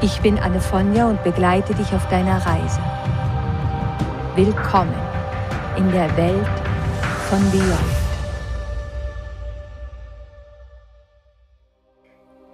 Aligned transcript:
Ich 0.00 0.20
bin 0.20 0.38
Anne 0.38 0.60
Fonja 0.60 1.08
und 1.08 1.24
begleite 1.24 1.74
dich 1.74 1.92
auf 1.92 2.08
deiner 2.08 2.36
Reise. 2.46 2.80
Willkommen 4.36 4.94
in 5.76 5.90
der 5.90 6.16
Welt 6.16 6.46
von 7.28 7.40
Beyond. 7.50 7.98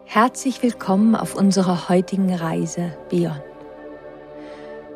Herzlich 0.07 0.63
willkommen 0.63 1.15
auf 1.15 1.35
unserer 1.35 1.91
heutigen 1.91 2.35
Reise 2.35 2.97
Beyond. 3.11 3.43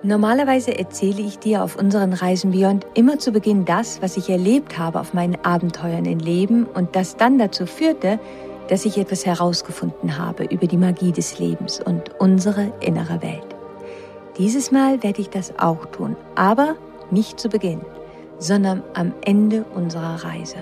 Normalerweise 0.02 0.78
erzähle 0.78 1.20
ich 1.20 1.38
dir 1.38 1.62
auf 1.62 1.76
unseren 1.76 2.14
Reisen 2.14 2.52
Beyond 2.52 2.86
immer 2.94 3.18
zu 3.18 3.30
Beginn 3.30 3.66
das, 3.66 4.00
was 4.00 4.16
ich 4.16 4.30
erlebt 4.30 4.78
habe 4.78 5.00
auf 5.00 5.12
meinen 5.12 5.36
Abenteuern 5.44 6.06
im 6.06 6.18
Leben 6.18 6.64
und 6.64 6.96
das 6.96 7.16
dann 7.18 7.36
dazu 7.36 7.66
führte, 7.66 8.18
dass 8.68 8.84
ich 8.84 8.98
etwas 8.98 9.26
herausgefunden 9.26 10.18
habe 10.18 10.44
über 10.44 10.66
die 10.66 10.76
Magie 10.76 11.12
des 11.12 11.38
Lebens 11.38 11.80
und 11.80 12.20
unsere 12.20 12.72
innere 12.80 13.22
Welt. 13.22 13.56
Dieses 14.36 14.70
Mal 14.70 15.02
werde 15.02 15.20
ich 15.20 15.30
das 15.30 15.58
auch 15.58 15.86
tun, 15.86 16.16
aber 16.36 16.76
nicht 17.10 17.40
zu 17.40 17.48
Beginn, 17.48 17.80
sondern 18.38 18.82
am 18.94 19.12
Ende 19.24 19.64
unserer 19.74 20.24
Reise. 20.24 20.58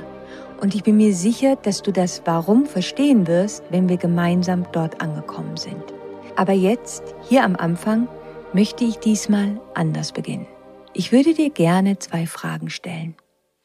Und 0.60 0.74
ich 0.74 0.82
bin 0.82 0.96
mir 0.96 1.14
sicher, 1.14 1.56
dass 1.56 1.82
du 1.82 1.92
das 1.92 2.22
Warum 2.24 2.64
verstehen 2.64 3.26
wirst, 3.26 3.62
wenn 3.70 3.88
wir 3.88 3.98
gemeinsam 3.98 4.66
dort 4.72 5.02
angekommen 5.02 5.56
sind. 5.56 5.82
Aber 6.34 6.52
jetzt, 6.52 7.02
hier 7.28 7.44
am 7.44 7.56
Anfang, 7.56 8.08
möchte 8.52 8.84
ich 8.84 8.96
diesmal 8.96 9.60
anders 9.74 10.12
beginnen. 10.12 10.46
Ich 10.94 11.12
würde 11.12 11.34
dir 11.34 11.50
gerne 11.50 11.98
zwei 11.98 12.26
Fragen 12.26 12.70
stellen. 12.70 13.16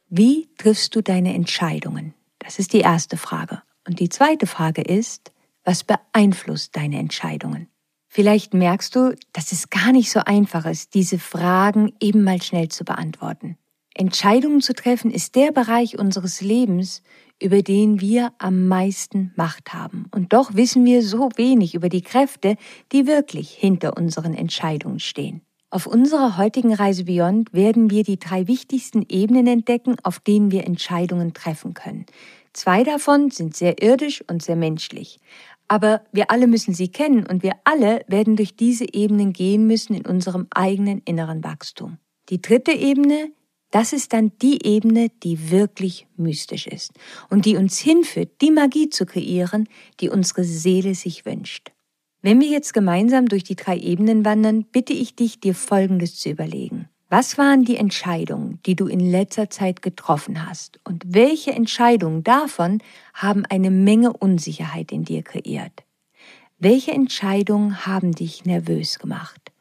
Wie 0.10 0.50
triffst 0.58 0.94
du 0.96 1.02
deine 1.02 1.34
Entscheidungen? 1.34 2.14
Das 2.40 2.60
ist 2.60 2.74
die 2.74 2.82
erste 2.82 3.16
Frage. 3.16 3.62
Und 3.88 4.00
die 4.00 4.10
zweite 4.10 4.48
Frage 4.48 4.82
ist, 4.82 5.32
was 5.64 5.84
beeinflusst 5.84 6.76
deine 6.76 7.00
Entscheidungen? 7.00 7.68
Vielleicht 8.08 8.54
merkst 8.54 8.96
du, 8.96 9.16
dass 9.32 9.52
es 9.52 9.70
gar 9.70 9.92
nicht 9.92 10.12
so 10.12 10.20
einfach 10.20 10.66
ist, 10.66 10.94
diese 10.96 11.18
Fragen 11.18 11.94
eben 12.02 12.24
mal 12.24 12.42
schnell 12.42 12.68
zu 12.68 12.84
beantworten. 12.84 13.58
Entscheidungen 13.94 14.62
zu 14.62 14.74
treffen 14.74 15.12
ist 15.12 15.36
der 15.36 15.52
Bereich 15.52 15.98
unseres 16.00 16.42
Lebens, 16.42 17.04
über 17.42 17.62
den 17.62 18.00
wir 18.00 18.34
am 18.38 18.68
meisten 18.68 19.34
Macht 19.36 19.74
haben. 19.74 20.08
Und 20.12 20.34
doch 20.34 20.56
wissen 20.56 20.86
wir 20.86 21.04
so 21.04 21.30
wenig 21.36 21.74
über 21.74 21.90
die 21.90 22.02
Kräfte, 22.02 22.56
die 22.92 23.08
wirklich 23.08 23.52
hinter 23.52 23.98
unseren 23.98 24.34
Entscheidungen 24.34 25.00
stehen. 25.00 25.42
Auf 25.70 25.88
unserer 25.88 26.38
heutigen 26.38 26.74
Reise 26.74 27.06
Beyond 27.06 27.54
werden 27.54 27.90
wir 27.90 28.04
die 28.04 28.20
drei 28.20 28.48
wichtigsten 28.48 29.06
Ebenen 29.08 29.48
entdecken, 29.48 29.96
auf 30.04 30.20
denen 30.20 30.52
wir 30.52 30.66
Entscheidungen 30.66 31.34
treffen 31.34 31.74
können. 31.74 32.06
Zwei 32.54 32.84
davon 32.84 33.32
sind 33.32 33.56
sehr 33.56 33.82
irdisch 33.82 34.24
und 34.28 34.44
sehr 34.44 34.56
menschlich. 34.56 35.20
Aber 35.68 36.02
wir 36.12 36.32
alle 36.32 36.48
müssen 36.48 36.74
sie 36.74 36.90
kennen 36.90 37.26
und 37.26 37.44
wir 37.44 37.54
alle 37.64 38.04
werden 38.08 38.36
durch 38.36 38.56
diese 38.56 38.86
Ebenen 38.94 39.32
gehen 39.32 39.68
müssen 39.68 39.94
in 39.94 40.06
unserem 40.06 40.48
eigenen 40.54 41.02
inneren 41.06 41.44
Wachstum. 41.46 41.98
Die 42.30 42.42
dritte 42.42 42.74
Ebene, 42.74 43.32
das 43.72 43.94
ist 43.94 44.12
dann 44.12 44.34
die 44.42 44.66
Ebene, 44.66 45.08
die 45.24 45.50
wirklich 45.50 46.08
mystisch 46.18 46.68
ist 46.68 46.92
und 47.30 47.46
die 47.46 47.56
uns 47.56 47.80
hinführt, 47.80 48.42
die 48.42 48.52
Magie 48.52 48.90
zu 48.90 49.06
kreieren, 49.06 49.70
die 50.02 50.10
unsere 50.10 50.44
Seele 50.44 50.94
sich 50.94 51.26
wünscht. 51.26 51.72
Wenn 52.22 52.42
wir 52.42 52.50
jetzt 52.50 52.74
gemeinsam 52.74 53.28
durch 53.28 53.44
die 53.44 53.56
drei 53.56 53.78
Ebenen 53.78 54.26
wandern, 54.26 54.66
bitte 54.66 54.94
ich 54.94 55.16
dich, 55.16 55.40
dir 55.40 55.56
Folgendes 55.56 56.20
zu 56.20 56.30
überlegen. 56.30 56.90
Was 57.14 57.38
waren 57.38 57.66
die 57.66 57.76
Entscheidungen, 57.76 58.62
die 58.66 58.78
du 58.78 58.88
in 58.88 59.02
letzter 59.02 59.50
Zeit 59.50 59.82
getroffen 59.82 60.48
hast? 60.48 60.80
Und 60.86 61.04
welche 61.06 61.52
Entscheidungen 61.52 62.24
davon 62.24 62.82
haben 63.14 63.44
eine 63.46 63.70
Menge 63.70 64.14
Unsicherheit 64.14 64.94
in 64.94 65.04
dir 65.04 65.22
kreiert? 65.22 65.84
Welche 66.58 66.94
Entscheidungen 66.94 67.86
haben 67.86 68.14
dich 68.14 68.46
nervös 68.46 68.98
gemacht? 68.98 69.52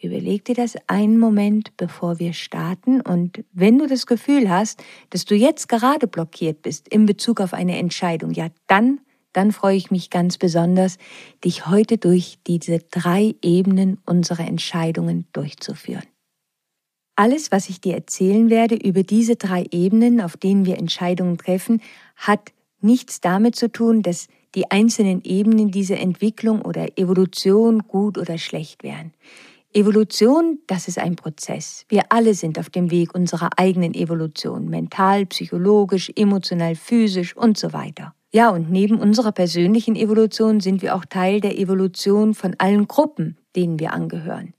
Überleg 0.00 0.46
dir 0.46 0.54
das 0.54 0.78
einen 0.86 1.18
Moment, 1.18 1.76
bevor 1.76 2.18
wir 2.18 2.32
starten. 2.32 3.02
Und 3.02 3.44
wenn 3.52 3.76
du 3.76 3.86
das 3.86 4.06
Gefühl 4.06 4.48
hast, 4.48 4.82
dass 5.10 5.26
du 5.26 5.34
jetzt 5.34 5.68
gerade 5.68 6.06
blockiert 6.06 6.62
bist 6.62 6.88
in 6.88 7.04
Bezug 7.04 7.42
auf 7.42 7.52
eine 7.52 7.76
Entscheidung, 7.76 8.30
ja, 8.30 8.48
dann, 8.68 9.00
dann 9.34 9.52
freue 9.52 9.76
ich 9.76 9.90
mich 9.90 10.08
ganz 10.08 10.38
besonders, 10.38 10.96
dich 11.44 11.66
heute 11.66 11.98
durch 11.98 12.38
diese 12.46 12.78
drei 12.78 13.34
Ebenen 13.42 13.98
unserer 14.06 14.46
Entscheidungen 14.46 15.26
durchzuführen. 15.34 16.06
Alles, 17.16 17.50
was 17.50 17.70
ich 17.70 17.80
dir 17.80 17.94
erzählen 17.94 18.50
werde 18.50 18.76
über 18.76 19.02
diese 19.02 19.36
drei 19.36 19.64
Ebenen, 19.70 20.20
auf 20.20 20.36
denen 20.36 20.66
wir 20.66 20.76
Entscheidungen 20.76 21.38
treffen, 21.38 21.80
hat 22.14 22.52
nichts 22.82 23.22
damit 23.22 23.56
zu 23.56 23.72
tun, 23.72 24.02
dass 24.02 24.28
die 24.54 24.70
einzelnen 24.70 25.22
Ebenen 25.24 25.70
dieser 25.70 25.98
Entwicklung 25.98 26.60
oder 26.60 26.98
Evolution 26.98 27.80
gut 27.88 28.18
oder 28.18 28.36
schlecht 28.36 28.82
wären. 28.82 29.12
Evolution, 29.72 30.58
das 30.66 30.88
ist 30.88 30.98
ein 30.98 31.16
Prozess. 31.16 31.84
Wir 31.88 32.04
alle 32.10 32.34
sind 32.34 32.58
auf 32.58 32.70
dem 32.70 32.90
Weg 32.90 33.14
unserer 33.14 33.50
eigenen 33.56 33.94
Evolution, 33.94 34.68
mental, 34.68 35.26
psychologisch, 35.26 36.10
emotional, 36.16 36.74
physisch 36.74 37.36
und 37.36 37.58
so 37.58 37.72
weiter. 37.72 38.14
Ja, 38.32 38.50
und 38.50 38.70
neben 38.70 38.98
unserer 38.98 39.32
persönlichen 39.32 39.96
Evolution 39.96 40.60
sind 40.60 40.82
wir 40.82 40.94
auch 40.94 41.04
Teil 41.04 41.40
der 41.40 41.58
Evolution 41.58 42.34
von 42.34 42.54
allen 42.58 42.88
Gruppen, 42.88 43.38
denen 43.54 43.78
wir 43.78 43.92
angehören. 43.92 44.52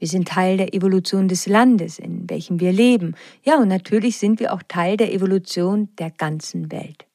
Wir 0.00 0.08
sind 0.08 0.28
Teil 0.28 0.56
der 0.56 0.74
Evolution 0.74 1.28
des 1.28 1.46
Landes, 1.46 1.98
in 1.98 2.28
welchem 2.28 2.58
wir 2.58 2.72
leben. 2.72 3.14
Ja, 3.44 3.58
und 3.58 3.68
natürlich 3.68 4.16
sind 4.16 4.40
wir 4.40 4.54
auch 4.54 4.62
Teil 4.66 4.96
der 4.96 5.12
Evolution 5.12 5.94
der 5.98 6.10
ganzen 6.10 6.72
Welt. 6.72 7.06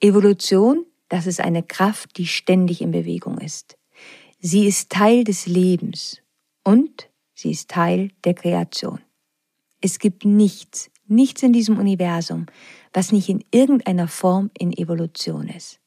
Evolution, 0.00 0.86
das 1.08 1.26
ist 1.26 1.40
eine 1.40 1.64
Kraft, 1.64 2.16
die 2.16 2.28
ständig 2.28 2.80
in 2.82 2.92
Bewegung 2.92 3.38
ist. 3.38 3.76
Sie 4.38 4.64
ist 4.64 4.90
Teil 4.90 5.24
des 5.24 5.46
Lebens 5.46 6.22
und 6.62 7.10
sie 7.34 7.50
ist 7.50 7.68
Teil 7.68 8.10
der 8.22 8.34
Kreation. 8.34 9.00
Es 9.80 9.98
gibt 9.98 10.24
nichts, 10.24 10.92
nichts 11.08 11.42
in 11.42 11.52
diesem 11.52 11.78
Universum, 11.78 12.46
was 12.92 13.10
nicht 13.10 13.28
in 13.28 13.44
irgendeiner 13.50 14.06
Form 14.06 14.52
in 14.56 14.72
Evolution 14.72 15.48
ist. 15.48 15.80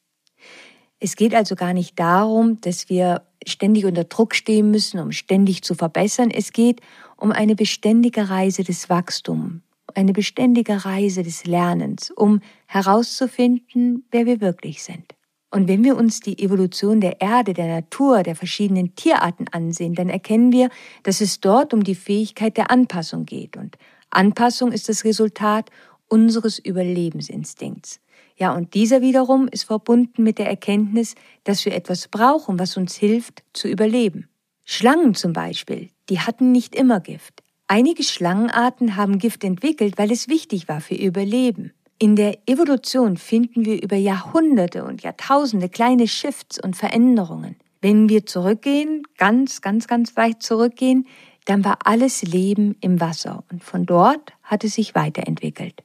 Es 1.00 1.14
geht 1.14 1.34
also 1.34 1.54
gar 1.54 1.72
nicht 1.72 1.98
darum, 1.98 2.60
dass 2.60 2.88
wir 2.88 3.22
ständig 3.46 3.84
unter 3.84 4.04
Druck 4.04 4.34
stehen 4.34 4.70
müssen, 4.70 4.98
um 4.98 5.12
ständig 5.12 5.62
zu 5.62 5.74
verbessern. 5.74 6.30
Es 6.30 6.52
geht 6.52 6.80
um 7.16 7.30
eine 7.30 7.54
beständige 7.54 8.30
Reise 8.30 8.64
des 8.64 8.90
Wachstums, 8.90 9.60
eine 9.94 10.12
beständige 10.12 10.84
Reise 10.84 11.22
des 11.22 11.46
Lernens, 11.46 12.10
um 12.10 12.40
herauszufinden, 12.66 14.04
wer 14.10 14.26
wir 14.26 14.40
wirklich 14.40 14.82
sind. 14.82 15.14
Und 15.50 15.66
wenn 15.66 15.82
wir 15.82 15.96
uns 15.96 16.20
die 16.20 16.38
Evolution 16.42 17.00
der 17.00 17.20
Erde, 17.20 17.54
der 17.54 17.68
Natur, 17.68 18.22
der 18.22 18.36
verschiedenen 18.36 18.94
Tierarten 18.96 19.48
ansehen, 19.48 19.94
dann 19.94 20.10
erkennen 20.10 20.52
wir, 20.52 20.68
dass 21.04 21.20
es 21.22 21.40
dort 21.40 21.72
um 21.72 21.84
die 21.84 21.94
Fähigkeit 21.94 22.56
der 22.56 22.70
Anpassung 22.70 23.24
geht. 23.24 23.56
Und 23.56 23.78
Anpassung 24.10 24.72
ist 24.72 24.90
das 24.90 25.04
Resultat 25.04 25.70
unseres 26.08 26.58
Überlebensinstinkts. 26.58 28.00
Ja, 28.38 28.54
und 28.54 28.74
dieser 28.74 29.00
wiederum 29.00 29.48
ist 29.48 29.64
verbunden 29.64 30.22
mit 30.22 30.38
der 30.38 30.48
Erkenntnis, 30.48 31.16
dass 31.42 31.64
wir 31.64 31.74
etwas 31.74 32.06
brauchen, 32.06 32.58
was 32.58 32.76
uns 32.76 32.94
hilft 32.94 33.42
zu 33.52 33.66
überleben. 33.68 34.28
Schlangen 34.64 35.14
zum 35.14 35.32
Beispiel, 35.32 35.88
die 36.08 36.20
hatten 36.20 36.52
nicht 36.52 36.76
immer 36.76 37.00
Gift. 37.00 37.42
Einige 37.66 38.04
Schlangenarten 38.04 38.96
haben 38.96 39.18
Gift 39.18 39.42
entwickelt, 39.42 39.98
weil 39.98 40.12
es 40.12 40.28
wichtig 40.28 40.68
war 40.68 40.80
für 40.80 40.94
ihr 40.94 41.08
Überleben. 41.08 41.72
In 41.98 42.14
der 42.14 42.38
Evolution 42.46 43.16
finden 43.16 43.64
wir 43.64 43.82
über 43.82 43.96
Jahrhunderte 43.96 44.84
und 44.84 45.02
Jahrtausende 45.02 45.68
kleine 45.68 46.06
Shifts 46.06 46.62
und 46.62 46.76
Veränderungen. 46.76 47.56
Wenn 47.80 48.08
wir 48.08 48.24
zurückgehen, 48.24 49.02
ganz, 49.16 49.62
ganz, 49.62 49.88
ganz 49.88 50.16
weit 50.16 50.42
zurückgehen, 50.42 51.08
dann 51.46 51.64
war 51.64 51.78
alles 51.84 52.22
Leben 52.22 52.76
im 52.80 53.00
Wasser 53.00 53.42
und 53.50 53.64
von 53.64 53.84
dort 53.84 54.32
hat 54.44 54.62
es 54.62 54.74
sich 54.74 54.94
weiterentwickelt. 54.94 55.82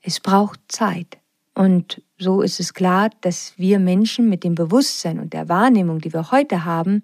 Es 0.00 0.18
braucht 0.18 0.60
Zeit. 0.66 1.21
Und 1.54 2.02
so 2.18 2.40
ist 2.40 2.60
es 2.60 2.72
klar, 2.72 3.10
dass 3.20 3.54
wir 3.58 3.78
Menschen 3.78 4.28
mit 4.28 4.44
dem 4.44 4.54
Bewusstsein 4.54 5.18
und 5.18 5.32
der 5.32 5.48
Wahrnehmung, 5.48 6.00
die 6.00 6.12
wir 6.12 6.30
heute 6.30 6.64
haben, 6.64 7.02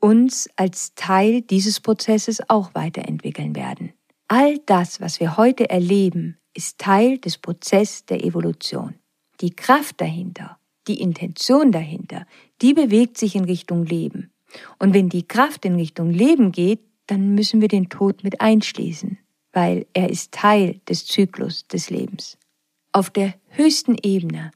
uns 0.00 0.48
als 0.56 0.94
Teil 0.94 1.40
dieses 1.42 1.80
Prozesses 1.80 2.40
auch 2.48 2.74
weiterentwickeln 2.74 3.56
werden. 3.56 3.92
All 4.28 4.58
das, 4.66 5.00
was 5.00 5.20
wir 5.20 5.36
heute 5.36 5.70
erleben, 5.70 6.36
ist 6.54 6.78
Teil 6.78 7.18
des 7.18 7.38
Prozesses 7.38 8.04
der 8.06 8.24
Evolution. 8.24 8.94
Die 9.40 9.50
Kraft 9.50 10.00
dahinter, 10.00 10.58
die 10.88 11.00
Intention 11.00 11.72
dahinter, 11.72 12.26
die 12.62 12.74
bewegt 12.74 13.18
sich 13.18 13.36
in 13.36 13.44
Richtung 13.44 13.84
Leben. 13.84 14.32
Und 14.78 14.94
wenn 14.94 15.08
die 15.08 15.26
Kraft 15.26 15.64
in 15.64 15.74
Richtung 15.76 16.10
Leben 16.10 16.52
geht, 16.52 16.80
dann 17.06 17.34
müssen 17.34 17.60
wir 17.60 17.68
den 17.68 17.88
Tod 17.88 18.24
mit 18.24 18.40
einschließen, 18.40 19.18
weil 19.52 19.86
er 19.92 20.10
ist 20.10 20.32
Teil 20.32 20.80
des 20.88 21.06
Zyklus 21.06 21.66
des 21.68 21.90
Lebens. 21.90 22.38
Auf 22.96 23.10
der 23.10 23.34
höchsten 23.48 23.94
Ebene, 24.02 24.52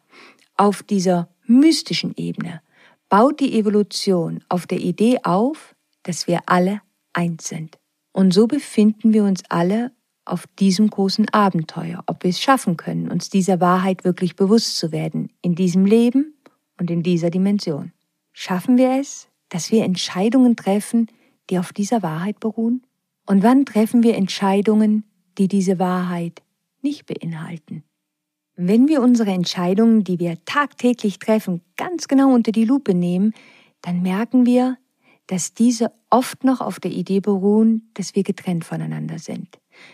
auf 0.56 0.82
dieser 0.82 1.28
mystischen 1.44 2.14
Ebene, 2.16 2.62
baut 3.10 3.38
die 3.38 3.58
Evolution 3.58 4.42
auf 4.48 4.66
der 4.66 4.80
Idee 4.80 5.18
auf, 5.24 5.74
dass 6.04 6.26
wir 6.26 6.40
alle 6.46 6.80
eins 7.12 7.48
sind. 7.48 7.78
Und 8.12 8.32
so 8.32 8.46
befinden 8.46 9.12
wir 9.12 9.24
uns 9.24 9.42
alle 9.50 9.92
auf 10.24 10.46
diesem 10.58 10.88
großen 10.88 11.28
Abenteuer, 11.28 12.02
ob 12.06 12.22
wir 12.22 12.30
es 12.30 12.40
schaffen 12.40 12.78
können, 12.78 13.10
uns 13.10 13.28
dieser 13.28 13.60
Wahrheit 13.60 14.04
wirklich 14.04 14.36
bewusst 14.36 14.78
zu 14.78 14.90
werden, 14.90 15.30
in 15.42 15.54
diesem 15.54 15.84
Leben 15.84 16.32
und 16.78 16.90
in 16.90 17.02
dieser 17.02 17.28
Dimension. 17.28 17.92
Schaffen 18.32 18.78
wir 18.78 18.92
es, 18.92 19.28
dass 19.50 19.70
wir 19.70 19.84
Entscheidungen 19.84 20.56
treffen, 20.56 21.08
die 21.50 21.58
auf 21.58 21.74
dieser 21.74 22.02
Wahrheit 22.02 22.40
beruhen? 22.40 22.86
Und 23.26 23.42
wann 23.42 23.66
treffen 23.66 24.02
wir 24.02 24.16
Entscheidungen, 24.16 25.04
die 25.36 25.46
diese 25.46 25.78
Wahrheit 25.78 26.40
nicht 26.80 27.04
beinhalten? 27.04 27.84
Wenn 28.62 28.88
wir 28.88 29.00
unsere 29.00 29.30
Entscheidungen, 29.30 30.04
die 30.04 30.18
wir 30.18 30.36
tagtäglich 30.44 31.18
treffen, 31.18 31.62
ganz 31.78 32.08
genau 32.08 32.34
unter 32.34 32.52
die 32.52 32.66
Lupe 32.66 32.92
nehmen, 32.92 33.32
dann 33.80 34.02
merken 34.02 34.44
wir, 34.44 34.76
dass 35.28 35.54
diese 35.54 35.92
oft 36.10 36.44
noch 36.44 36.60
auf 36.60 36.78
der 36.78 36.90
Idee 36.90 37.20
beruhen, 37.20 37.90
dass 37.94 38.14
wir 38.14 38.22
getrennt 38.22 38.66
voneinander 38.66 39.18
sind. 39.18 39.48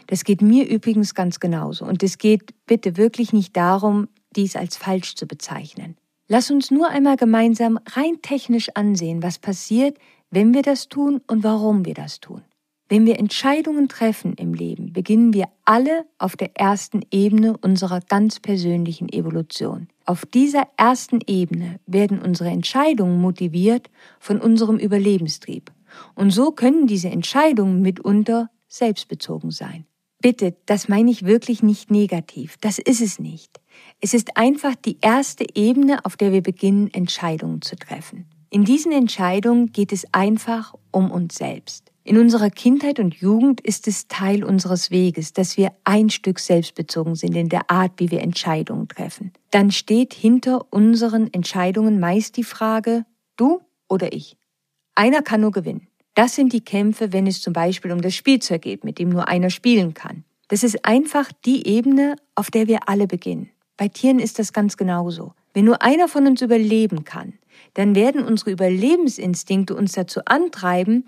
Das 0.08 0.24
geht 0.24 0.42
mir 0.42 0.68
übrigens 0.68 1.14
ganz 1.14 1.38
genauso. 1.38 1.84
Und 1.84 2.02
es 2.02 2.18
geht 2.18 2.56
bitte 2.66 2.96
wirklich 2.96 3.32
nicht 3.32 3.56
darum, 3.56 4.08
dies 4.34 4.56
als 4.56 4.76
falsch 4.76 5.14
zu 5.14 5.28
bezeichnen. 5.28 5.96
Lass 6.26 6.50
uns 6.50 6.72
nur 6.72 6.88
einmal 6.88 7.16
gemeinsam 7.16 7.78
rein 7.90 8.18
technisch 8.20 8.70
ansehen, 8.74 9.22
was 9.22 9.38
passiert, 9.38 9.96
wenn 10.32 10.52
wir 10.54 10.62
das 10.62 10.88
tun 10.88 11.20
und 11.28 11.44
warum 11.44 11.84
wir 11.84 11.94
das 11.94 12.18
tun. 12.18 12.42
Wenn 12.88 13.05
wir 13.05 13.19
Entscheidungen 13.19 13.88
treffen 13.88 14.35
im 14.35 14.55
Leben, 14.55 14.93
beginnen 14.93 15.35
wir 15.35 15.49
alle 15.65 16.06
auf 16.19 16.37
der 16.37 16.56
ersten 16.56 17.00
Ebene 17.11 17.56
unserer 17.56 17.99
ganz 18.00 18.38
persönlichen 18.38 19.09
Evolution. 19.09 19.88
Auf 20.05 20.25
dieser 20.25 20.69
ersten 20.77 21.19
Ebene 21.27 21.81
werden 21.87 22.23
unsere 22.23 22.49
Entscheidungen 22.50 23.21
motiviert 23.21 23.91
von 24.21 24.41
unserem 24.41 24.79
Überlebenstrieb. 24.79 25.73
Und 26.15 26.31
so 26.31 26.53
können 26.53 26.87
diese 26.87 27.09
Entscheidungen 27.09 27.83
mitunter 27.83 28.50
selbstbezogen 28.69 29.50
sein. 29.50 29.87
Bitte, 30.23 30.55
das 30.67 30.88
meine 30.88 31.11
ich 31.11 31.25
wirklich 31.25 31.65
nicht 31.65 31.91
negativ. 31.91 32.56
Das 32.61 32.79
ist 32.79 33.00
es 33.00 33.19
nicht. 33.19 33.61
Es 34.00 34.15
ist 34.15 34.37
einfach 34.37 34.77
die 34.77 34.99
erste 35.00 35.44
Ebene, 35.55 36.05
auf 36.05 36.17
der 36.17 36.33
wir 36.33 36.43
beginnen, 36.43 36.88
Entscheidungen 36.94 37.62
zu 37.62 37.75
treffen. 37.75 38.27
In 38.49 38.65
diesen 38.65 38.93
Entscheidungen 38.93 39.73
geht 39.73 39.93
es 39.93 40.06
einfach 40.12 40.73
um 40.93 41.11
uns 41.11 41.35
selbst. 41.35 41.91
In 42.06 42.19
unserer 42.19 42.50
Kindheit 42.50 43.00
und 43.00 43.17
Jugend 43.17 43.61
ist 43.61 43.88
es 43.88 44.06
Teil 44.06 44.44
unseres 44.44 44.93
Weges, 44.93 45.32
dass 45.32 45.56
wir 45.56 45.73
ein 45.82 46.08
Stück 46.08 46.38
selbstbezogen 46.38 47.17
sind 47.17 47.35
in 47.35 47.49
der 47.49 47.69
Art, 47.69 47.94
wie 47.97 48.12
wir 48.12 48.20
Entscheidungen 48.20 48.87
treffen. 48.87 49.32
Dann 49.50 49.73
steht 49.73 50.14
hinter 50.14 50.73
unseren 50.73 51.32
Entscheidungen 51.32 51.99
meist 51.99 52.37
die 52.37 52.44
Frage, 52.44 53.05
du 53.37 53.61
oder 53.88 54.12
ich. 54.12 54.37
Einer 54.94 55.20
kann 55.23 55.41
nur 55.41 55.50
gewinnen. 55.50 55.88
Das 56.14 56.37
sind 56.37 56.53
die 56.53 56.64
Kämpfe, 56.64 57.12
wenn 57.12 57.26
es 57.26 57.43
zum 57.43 57.53
Beispiel 57.53 57.91
um 57.91 58.00
das 58.00 58.14
Spielzeug 58.14 58.62
geht, 58.62 58.85
mit 58.85 59.00
dem 59.00 59.09
nur 59.09 59.26
einer 59.26 59.50
spielen 59.50 59.93
kann. 59.93 60.23
Das 60.47 60.62
ist 60.62 60.85
einfach 60.85 61.32
die 61.44 61.67
Ebene, 61.67 62.14
auf 62.37 62.52
der 62.52 62.69
wir 62.69 62.88
alle 62.88 63.09
beginnen. 63.09 63.50
Bei 63.76 63.88
Tieren 63.88 64.20
ist 64.20 64.38
das 64.38 64.52
ganz 64.52 64.76
genauso. 64.76 65.32
Wenn 65.55 65.64
nur 65.64 65.82
einer 65.82 66.06
von 66.06 66.25
uns 66.29 66.41
überleben 66.41 67.05
kann, 67.05 67.32
dann 67.75 67.94
werden 67.94 68.25
unsere 68.25 68.52
Überlebensinstinkte 68.52 69.75
uns 69.75 69.93
dazu 69.93 70.20
antreiben, 70.25 71.05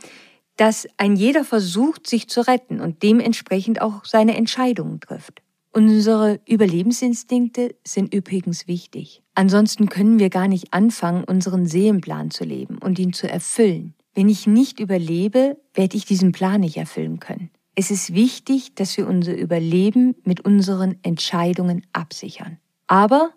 dass 0.58 0.86
ein 0.96 1.16
jeder 1.16 1.44
versucht, 1.44 2.06
sich 2.06 2.28
zu 2.28 2.46
retten 2.46 2.80
und 2.80 3.02
dementsprechend 3.02 3.80
auch 3.80 4.04
seine 4.04 4.36
Entscheidungen 4.36 5.00
trifft. 5.00 5.40
Unsere 5.72 6.40
Überlebensinstinkte 6.46 7.76
sind 7.84 8.12
übrigens 8.12 8.66
wichtig. 8.66 9.22
Ansonsten 9.34 9.88
können 9.88 10.18
wir 10.18 10.30
gar 10.30 10.48
nicht 10.48 10.74
anfangen, 10.74 11.24
unseren 11.24 11.66
Seelenplan 11.66 12.32
zu 12.32 12.44
leben 12.44 12.78
und 12.78 12.98
ihn 12.98 13.12
zu 13.12 13.30
erfüllen. 13.30 13.94
Wenn 14.14 14.28
ich 14.28 14.48
nicht 14.48 14.80
überlebe, 14.80 15.56
werde 15.74 15.96
ich 15.96 16.04
diesen 16.04 16.32
Plan 16.32 16.62
nicht 16.62 16.76
erfüllen 16.76 17.20
können. 17.20 17.50
Es 17.76 17.92
ist 17.92 18.12
wichtig, 18.12 18.74
dass 18.74 18.96
wir 18.96 19.06
unser 19.06 19.36
Überleben 19.36 20.16
mit 20.24 20.40
unseren 20.40 20.98
Entscheidungen 21.04 21.86
absichern. 21.92 22.58
Aber 22.88 23.30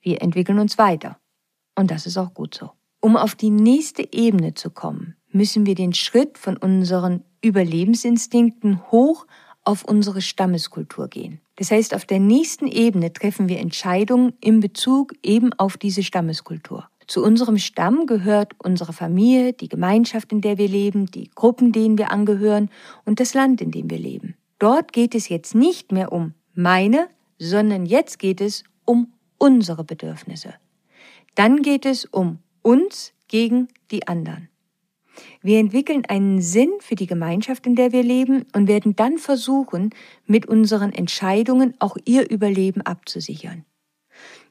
wir 0.00 0.20
entwickeln 0.22 0.58
uns 0.58 0.78
weiter. 0.78 1.20
Und 1.76 1.92
das 1.92 2.06
ist 2.06 2.16
auch 2.16 2.34
gut 2.34 2.54
so. 2.54 2.72
Um 3.00 3.16
auf 3.16 3.36
die 3.36 3.50
nächste 3.50 4.12
Ebene 4.12 4.54
zu 4.54 4.70
kommen, 4.70 5.14
müssen 5.30 5.66
wir 5.66 5.74
den 5.74 5.92
Schritt 5.92 6.38
von 6.38 6.56
unseren 6.56 7.22
Überlebensinstinkten 7.42 8.90
hoch 8.90 9.26
auf 9.64 9.84
unsere 9.84 10.22
Stammeskultur 10.22 11.08
gehen. 11.08 11.40
Das 11.56 11.70
heißt, 11.70 11.94
auf 11.94 12.04
der 12.04 12.20
nächsten 12.20 12.66
Ebene 12.66 13.12
treffen 13.12 13.48
wir 13.48 13.58
Entscheidungen 13.58 14.32
in 14.40 14.60
Bezug 14.60 15.12
eben 15.22 15.52
auf 15.54 15.76
diese 15.76 16.02
Stammeskultur. 16.02 16.88
Zu 17.06 17.24
unserem 17.24 17.58
Stamm 17.58 18.06
gehört 18.06 18.52
unsere 18.58 18.92
Familie, 18.92 19.54
die 19.54 19.68
Gemeinschaft, 19.68 20.30
in 20.30 20.40
der 20.40 20.58
wir 20.58 20.68
leben, 20.68 21.06
die 21.06 21.30
Gruppen, 21.34 21.72
denen 21.72 21.98
wir 21.98 22.12
angehören 22.12 22.70
und 23.04 23.18
das 23.18 23.34
Land, 23.34 23.60
in 23.60 23.70
dem 23.70 23.90
wir 23.90 23.98
leben. 23.98 24.36
Dort 24.58 24.92
geht 24.92 25.14
es 25.14 25.28
jetzt 25.28 25.54
nicht 25.54 25.90
mehr 25.90 26.12
um 26.12 26.34
meine, 26.54 27.08
sondern 27.38 27.86
jetzt 27.86 28.18
geht 28.18 28.40
es 28.40 28.64
um 28.84 29.12
unsere 29.38 29.84
Bedürfnisse. 29.84 30.54
Dann 31.34 31.62
geht 31.62 31.86
es 31.86 32.04
um 32.04 32.40
uns 32.62 33.12
gegen 33.28 33.68
die 33.90 34.06
anderen. 34.06 34.48
Wir 35.42 35.58
entwickeln 35.58 36.04
einen 36.06 36.40
Sinn 36.40 36.70
für 36.80 36.94
die 36.94 37.06
Gemeinschaft, 37.06 37.66
in 37.66 37.74
der 37.74 37.92
wir 37.92 38.02
leben 38.02 38.44
und 38.54 38.68
werden 38.68 38.96
dann 38.96 39.18
versuchen, 39.18 39.90
mit 40.26 40.46
unseren 40.46 40.92
Entscheidungen 40.92 41.74
auch 41.78 41.96
ihr 42.04 42.30
Überleben 42.30 42.82
abzusichern. 42.82 43.64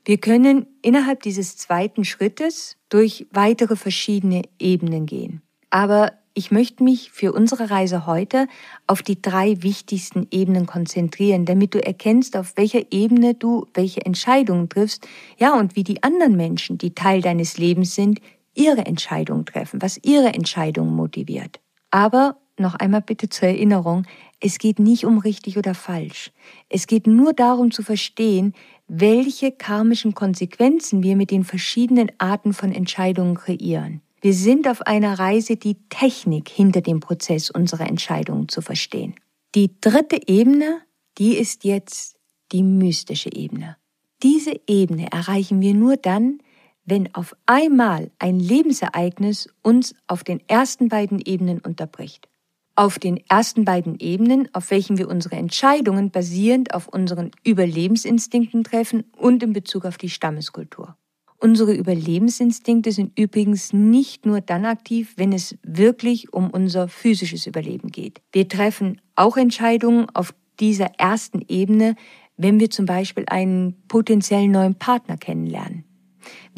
Wir 0.06 0.18
können 0.18 0.68
innerhalb 0.81 1.22
dieses 1.24 1.58
zweiten 1.58 2.06
Schrittes 2.06 2.78
durch 2.90 3.28
weitere 3.31 3.75
verschiedene 3.75 4.44
Ebenen 4.58 5.06
gehen. 5.06 5.42
Aber 5.69 6.14
ich 6.38 6.52
möchte 6.52 6.84
mich 6.84 7.10
für 7.10 7.34
unsere 7.34 7.72
Reise 7.72 8.06
heute 8.06 8.48
auf 8.86 9.02
die 9.02 9.19
drei 9.19 9.64
wichtigsten 9.64 10.28
Ebenen 10.30 10.68
konzentrieren, 10.68 11.46
damit 11.46 11.74
du 11.74 11.84
erkennst, 11.84 12.38
auf 12.38 12.56
welcher 12.58 12.92
Ebene 12.92 13.34
du 13.34 13.66
welche 13.74 14.06
Entscheidungen 14.06 14.69
triffst, 14.69 15.08
ja, 15.40 15.58
und 15.58 15.75
wie 15.75 15.84
die 15.84 16.04
anderen 16.04 16.38
Menschen, 16.38 16.78
die 16.78 16.94
Teil 16.94 17.22
deines 17.22 17.58
Lebens 17.58 17.96
sind, 17.96 18.22
ihre 18.57 18.86
Entscheidungen 18.86 19.45
treffen, 19.45 19.81
was 19.81 20.00
ihre 20.04 20.33
Entscheidungen 20.33 20.95
motiviert. 20.95 21.59
Aber 21.92 22.37
noch 22.57 22.76
einmal 22.76 23.02
bitte 23.02 23.30
zur 23.30 23.49
Erinnerung, 23.49 24.06
es 24.40 24.57
geht 24.57 24.80
nicht 24.80 25.06
um 25.06 25.19
richtig 25.19 25.57
oder 25.57 25.73
falsch. 25.73 26.31
Es 26.69 26.87
geht 26.87 27.07
nur 27.07 27.33
darum 27.33 27.71
zu 27.71 27.83
verstehen, 27.83 28.54
welche 28.87 29.52
karmischen 29.52 30.14
Konsequenzen 30.14 31.04
wir 31.04 31.16
mit 31.16 31.31
den 31.31 31.44
verschiedenen 31.44 32.11
Arten 32.18 32.54
von 32.54 32.71
Entscheidungen 32.71 33.35
kreieren. 33.35 34.02
Wir 34.21 34.33
sind 34.33 34.68
auf 34.68 34.81
einer 34.81 35.19
Reise, 35.19 35.57
die 35.57 35.78
Technik 35.90 36.49
hinter 36.49 36.81
dem 36.81 36.99
Prozess 36.99 37.52
unserer 37.52 37.87
Entscheidungen 37.87 38.49
zu 38.49 38.61
verstehen. 38.61 39.16
Die 39.54 39.71
dritte 39.80 40.19
Ebene, 40.28 40.81
die 41.18 41.37
ist 41.37 41.64
jetzt 41.64 42.16
die 42.52 42.64
mystische 42.64 43.31
Ebene. 43.31 43.78
Diese 44.23 44.59
Ebene 44.68 45.11
erreichen 45.11 45.61
wir 45.61 45.73
nur 45.73 45.97
dann, 45.97 46.40
wenn 46.88 47.14
auf 47.14 47.36
einmal 47.46 48.10
ein 48.18 48.40
Lebensereignis 48.40 49.50
uns 49.62 49.94
auf 50.08 50.24
den 50.24 50.42
ersten 50.48 50.88
beiden 50.88 51.20
Ebenen 51.20 51.60
unterbricht. 51.60 52.30
Auf 52.76 52.98
den 52.98 53.20
ersten 53.28 53.66
beiden 53.66 54.00
Ebenen, 54.00 54.48
auf 54.54 54.72
welchen 54.72 54.98
wir 54.98 55.10
unsere 55.10 55.36
Entscheidungen 55.36 56.12
basierend 56.12 56.74
auf 56.74 56.88
unseren 56.88 57.32
Überlebensinstinkten 57.44 58.64
treffen 58.64 59.04
und 59.18 59.44
in 59.44 59.52
Bezug 59.52 59.86
auf 59.86 59.98
die 59.98 60.10
Stammeskultur. 60.10 60.96
Unsere 61.40 61.74
Überlebensinstinkte 61.74 62.92
sind 62.92 63.20
übrigens 63.20 63.74
nicht 63.74 64.26
nur 64.26 64.42
dann 64.42 64.66
aktiv, 64.66 65.14
wenn 65.18 65.34
es 65.34 65.58
wirklich 65.64 66.34
um 66.34 66.50
unser 66.50 66.88
physisches 66.88 67.46
Überleben 67.48 67.90
geht. 67.90 68.22
Wir 68.32 68.48
treffen 68.48 69.02
auch 69.16 69.38
Entscheidungen 69.38 70.08
auf 70.14 70.34
dieser 70.60 70.92
ersten 70.98 71.42
Ebene, 71.48 71.96
wenn 72.38 72.60
wir 72.60 72.70
zum 72.70 72.86
Beispiel 72.86 73.26
einen 73.28 73.76
potenziellen 73.88 74.52
neuen 74.52 74.76
Partner 74.76 75.18
kennenlernen 75.18 75.84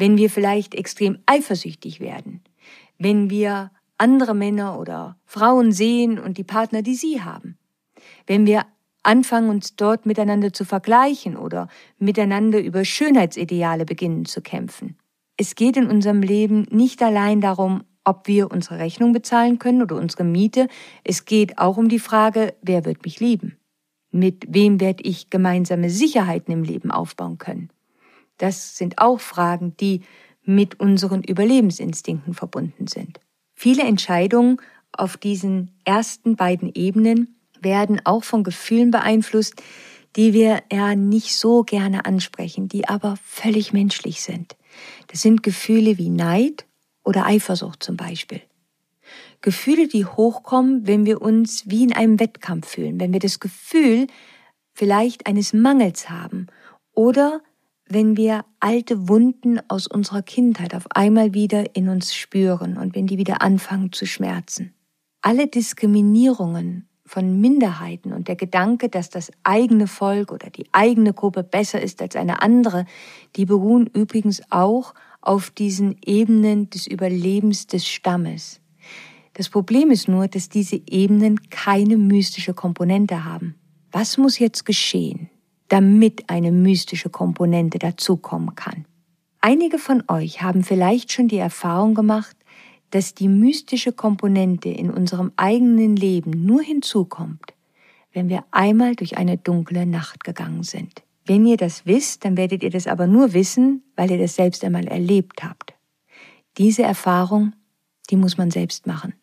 wenn 0.00 0.16
wir 0.16 0.30
vielleicht 0.30 0.74
extrem 0.74 1.18
eifersüchtig 1.26 2.00
werden, 2.00 2.42
wenn 2.98 3.30
wir 3.30 3.70
andere 3.98 4.34
Männer 4.34 4.78
oder 4.78 5.16
Frauen 5.26 5.72
sehen 5.72 6.18
und 6.18 6.38
die 6.38 6.44
Partner, 6.44 6.80
die 6.80 6.94
sie 6.94 7.22
haben, 7.22 7.58
wenn 8.26 8.46
wir 8.46 8.64
anfangen, 9.02 9.50
uns 9.50 9.76
dort 9.76 10.06
miteinander 10.06 10.52
zu 10.52 10.64
vergleichen 10.64 11.36
oder 11.36 11.68
miteinander 11.98 12.62
über 12.62 12.84
Schönheitsideale 12.84 13.84
beginnen 13.84 14.24
zu 14.24 14.40
kämpfen. 14.40 14.96
Es 15.36 15.54
geht 15.54 15.76
in 15.76 15.88
unserem 15.88 16.22
Leben 16.22 16.66
nicht 16.70 17.02
allein 17.02 17.40
darum, 17.40 17.84
ob 18.04 18.26
wir 18.26 18.50
unsere 18.50 18.78
Rechnung 18.78 19.12
bezahlen 19.12 19.58
können 19.58 19.82
oder 19.82 19.96
unsere 19.96 20.24
Miete, 20.24 20.68
es 21.04 21.26
geht 21.26 21.58
auch 21.58 21.76
um 21.76 21.88
die 21.88 21.98
Frage, 21.98 22.54
wer 22.62 22.86
wird 22.86 23.04
mich 23.04 23.20
lieben? 23.20 23.58
Mit 24.10 24.46
wem 24.48 24.80
werde 24.80 25.02
ich 25.02 25.30
gemeinsame 25.30 25.90
Sicherheiten 25.90 26.52
im 26.52 26.62
Leben 26.62 26.90
aufbauen 26.90 27.38
können? 27.38 27.70
Das 28.40 28.78
sind 28.78 28.98
auch 28.98 29.20
Fragen, 29.20 29.76
die 29.76 30.00
mit 30.42 30.80
unseren 30.80 31.22
Überlebensinstinkten 31.22 32.32
verbunden 32.32 32.86
sind. 32.86 33.20
Viele 33.52 33.82
Entscheidungen 33.82 34.56
auf 34.92 35.18
diesen 35.18 35.78
ersten 35.84 36.36
beiden 36.36 36.72
Ebenen 36.74 37.36
werden 37.60 38.00
auch 38.04 38.24
von 38.24 38.42
Gefühlen 38.42 38.90
beeinflusst, 38.90 39.62
die 40.16 40.32
wir 40.32 40.62
ja 40.72 40.94
nicht 40.94 41.36
so 41.36 41.64
gerne 41.64 42.06
ansprechen, 42.06 42.66
die 42.66 42.88
aber 42.88 43.18
völlig 43.22 43.74
menschlich 43.74 44.22
sind. 44.22 44.56
Das 45.08 45.20
sind 45.20 45.42
Gefühle 45.42 45.98
wie 45.98 46.08
Neid 46.08 46.64
oder 47.04 47.26
Eifersucht 47.26 47.82
zum 47.82 47.98
Beispiel. 47.98 48.40
Gefühle, 49.42 49.86
die 49.86 50.06
hochkommen, 50.06 50.86
wenn 50.86 51.04
wir 51.04 51.20
uns 51.20 51.64
wie 51.66 51.82
in 51.82 51.92
einem 51.92 52.18
Wettkampf 52.18 52.68
fühlen, 52.68 52.98
wenn 52.98 53.12
wir 53.12 53.20
das 53.20 53.38
Gefühl 53.38 54.06
vielleicht 54.72 55.26
eines 55.26 55.52
Mangels 55.52 56.08
haben 56.08 56.46
oder 56.94 57.42
wenn 57.90 58.16
wir 58.16 58.44
alte 58.60 59.08
Wunden 59.08 59.58
aus 59.68 59.86
unserer 59.86 60.22
Kindheit 60.22 60.74
auf 60.74 60.86
einmal 60.90 61.34
wieder 61.34 61.74
in 61.74 61.88
uns 61.88 62.14
spüren 62.14 62.76
und 62.76 62.94
wenn 62.94 63.06
die 63.06 63.18
wieder 63.18 63.42
anfangen 63.42 63.92
zu 63.92 64.06
schmerzen. 64.06 64.72
Alle 65.22 65.48
Diskriminierungen 65.48 66.88
von 67.04 67.40
Minderheiten 67.40 68.12
und 68.12 68.28
der 68.28 68.36
Gedanke, 68.36 68.88
dass 68.88 69.10
das 69.10 69.32
eigene 69.42 69.88
Volk 69.88 70.30
oder 70.30 70.48
die 70.48 70.66
eigene 70.70 71.12
Gruppe 71.12 71.42
besser 71.42 71.82
ist 71.82 72.00
als 72.00 72.14
eine 72.14 72.40
andere, 72.40 72.86
die 73.34 73.44
beruhen 73.44 73.88
übrigens 73.88 74.40
auch 74.50 74.94
auf 75.20 75.50
diesen 75.50 75.96
Ebenen 76.04 76.70
des 76.70 76.86
Überlebens 76.86 77.66
des 77.66 77.86
Stammes. 77.86 78.60
Das 79.34 79.48
Problem 79.48 79.90
ist 79.90 80.06
nur, 80.06 80.28
dass 80.28 80.48
diese 80.48 80.80
Ebenen 80.86 81.50
keine 81.50 81.96
mystische 81.96 82.54
Komponente 82.54 83.24
haben. 83.24 83.56
Was 83.90 84.16
muss 84.16 84.38
jetzt 84.38 84.64
geschehen, 84.64 85.28
damit 85.70 86.28
eine 86.28 86.52
mystische 86.52 87.08
Komponente 87.08 87.78
dazukommen 87.78 88.54
kann? 88.54 88.84
Einige 89.40 89.78
von 89.78 90.02
euch 90.08 90.42
haben 90.42 90.62
vielleicht 90.62 91.12
schon 91.12 91.28
die 91.28 91.38
Erfahrung 91.38 91.94
gemacht, 91.94 92.36
dass 92.90 93.14
die 93.14 93.28
mystische 93.28 93.92
Komponente 93.92 94.68
in 94.68 94.90
unserem 94.90 95.32
eigenen 95.36 95.96
Leben 95.96 96.44
nur 96.44 96.60
hinzukommt, 96.60 97.54
wenn 98.12 98.28
wir 98.28 98.44
einmal 98.50 98.96
durch 98.96 99.16
eine 99.16 99.38
dunkle 99.38 99.86
Nacht 99.86 100.24
gegangen 100.24 100.64
sind. 100.64 101.02
Wenn 101.24 101.46
ihr 101.46 101.56
das 101.56 101.86
wisst, 101.86 102.24
dann 102.24 102.36
werdet 102.36 102.62
ihr 102.62 102.70
das 102.70 102.86
aber 102.86 103.06
nur 103.06 103.32
wissen, 103.32 103.84
weil 103.94 104.10
ihr 104.10 104.18
das 104.18 104.34
selbst 104.34 104.64
einmal 104.64 104.88
erlebt 104.88 105.44
habt. 105.44 105.74
Diese 106.58 106.82
Erfahrung, 106.82 107.52
die 108.10 108.16
muss 108.16 108.36
man 108.36 108.50
selbst 108.50 108.86
machen. 108.86 109.14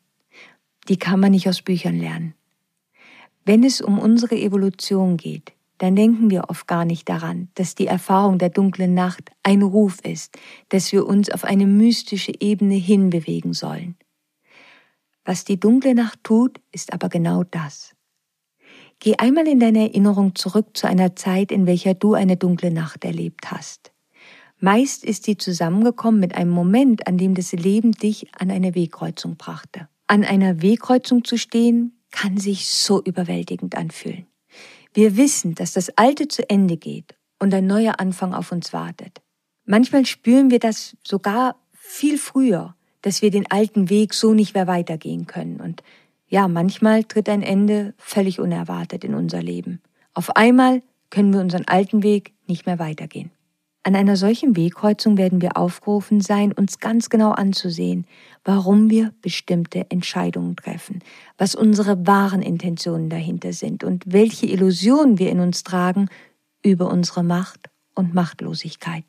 Die 0.88 0.98
kann 0.98 1.20
man 1.20 1.32
nicht 1.32 1.50
aus 1.50 1.62
Büchern 1.62 2.00
lernen. 2.00 2.34
Wenn 3.44 3.63
es 3.63 3.82
um 3.82 4.00
unsere 4.00 4.36
Evolution 4.36 5.18
geht, 5.18 5.51
dann 5.77 5.96
denken 5.96 6.29
wir 6.29 6.50
oft 6.50 6.67
gar 6.67 6.86
nicht 6.86 7.07
daran, 7.07 7.50
dass 7.55 7.75
die 7.75 7.88
Erfahrung 7.88 8.38
der 8.39 8.50
dunklen 8.50 8.93
Nacht 8.93 9.31
ein 9.43 9.62
Ruf 9.62 10.00
ist, 10.03 10.38
dass 10.69 10.91
wir 10.91 11.05
uns 11.05 11.29
auf 11.29 11.43
eine 11.43 11.67
mystische 11.67 12.34
Ebene 12.39 12.75
hinbewegen 12.75 13.53
sollen. 13.53 13.96
Was 15.24 15.43
die 15.43 15.60
dunkle 15.60 15.93
Nacht 15.93 16.24
tut, 16.24 16.60
ist 16.72 16.93
aber 16.93 17.10
genau 17.10 17.43
das. 17.43 17.93
Geh 19.00 19.15
einmal 19.17 19.48
in 19.48 19.60
deine 19.60 19.89
Erinnerung 19.89 20.36
zurück 20.36 20.75
zu 20.75 20.88
einer 20.88 21.15
Zeit, 21.15 21.51
in 21.51 21.67
welcher 21.67 21.93
du 21.93 22.13
eine 22.13 22.38
dunkle 22.38 22.72
Nacht 22.72 23.05
erlebt 23.05 23.51
hast. 23.51 23.91
Meist 24.60 25.03
ist 25.03 25.25
sie 25.25 25.38
zusammengekommen 25.38 26.19
mit 26.19 26.34
einem 26.34 26.50
Moment, 26.50 27.05
an 27.05 27.17
dem 27.17 27.36
das 27.36 27.51
Leben 27.51 27.91
dich 27.91 28.34
an 28.39 28.50
eine 28.50 28.74
Wegkreuzung 28.74 29.38
brachte. 29.38 29.88
An 30.07 30.24
einer 30.24 30.63
Wegkreuzung 30.63 31.24
zu 31.24 31.38
stehen, 31.38 32.00
kann 32.10 32.38
sich 32.38 32.67
so 32.67 33.03
überwältigend 33.03 33.75
anfühlen. 33.75 34.25
Wir 34.98 35.16
wissen, 35.16 35.54
dass 35.54 35.74
das 35.74 35.96
Alte 35.96 36.27
zu 36.27 36.50
Ende 36.50 36.75
geht 36.75 37.13
und 37.38 37.54
ein 37.54 37.68
neuer 37.68 38.00
Anfang 38.00 38.34
auf 38.34 38.51
uns 38.51 38.74
wartet. 38.74 39.22
Manchmal 39.63 40.08
spüren 40.08 40.50
wir 40.50 40.58
das 40.58 40.98
sogar 41.04 41.56
viel 41.72 42.18
früher, 42.18 42.74
dass 43.04 43.22
wir 43.22 43.30
den 43.30 43.46
alten 43.51 43.92
Weg 43.92 44.16
so 44.16 44.34
nicht 44.34 44.56
mehr 44.56 44.66
weitergehen 44.66 45.27
können. 45.27 45.62
Und 45.62 45.84
ja, 46.30 46.48
manchmal 46.48 47.04
tritt 47.04 47.30
ein 47.30 47.44
Ende 47.44 47.94
völlig 48.00 48.39
unerwartet 48.39 49.04
in 49.04 49.13
unser 49.13 49.44
Leben. 49.44 49.84
Auf 50.16 50.36
einmal 50.36 50.82
können 51.12 51.32
wir 51.32 51.42
unseren 51.42 51.68
alten 51.68 52.01
Weg 52.01 52.34
nicht 52.48 52.66
mehr 52.66 52.80
weitergehen. 52.80 53.30
An 53.88 53.96
einer 53.96 54.17
solchen 54.17 54.58
Wegkreuzung 54.58 55.17
werden 55.17 55.41
wir 55.41 55.56
aufgerufen 55.56 56.20
sein, 56.20 56.51
uns 56.51 56.79
ganz 56.79 57.10
genau 57.10 57.32
anzusehen, 57.32 58.06
warum 58.44 58.89
wir 58.89 59.13
bestimmte 59.22 59.89
Entscheidungen 59.89 60.58
treffen, 60.58 61.00
was 61.38 61.56
unsere 61.56 62.06
wahren 62.06 62.41
Intentionen 62.41 63.10
dahinter 63.10 63.53
sind 63.53 63.86
und 63.86 64.03
welche 64.06 64.46
Illusionen 64.46 65.20
wir 65.20 65.32
in 65.32 65.39
uns 65.39 65.63
tragen 65.63 66.10
über 66.62 66.91
unsere 66.91 67.24
Macht 67.24 67.70
und 67.96 68.13
Machtlosigkeit. 68.13 69.06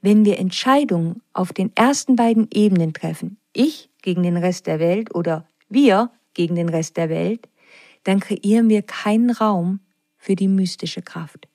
Wenn 0.00 0.24
wir 0.24 0.40
Entscheidungen 0.40 1.22
auf 1.32 1.52
den 1.52 1.70
ersten 1.76 2.16
beiden 2.16 2.48
Ebenen 2.52 2.94
treffen, 2.94 3.38
ich 3.52 3.90
gegen 4.02 4.24
den 4.24 4.38
Rest 4.38 4.66
der 4.66 4.80
Welt 4.80 5.14
oder 5.14 5.46
wir 5.68 6.10
gegen 6.34 6.56
den 6.56 6.68
Rest 6.68 6.96
der 6.96 7.10
Welt, 7.10 7.48
dann 8.02 8.18
kreieren 8.18 8.68
wir 8.68 8.82
keinen 8.82 9.30
Raum 9.30 9.78
für 10.18 10.34
die 10.34 10.48
mystische 10.48 11.02
Kraft. 11.02 11.46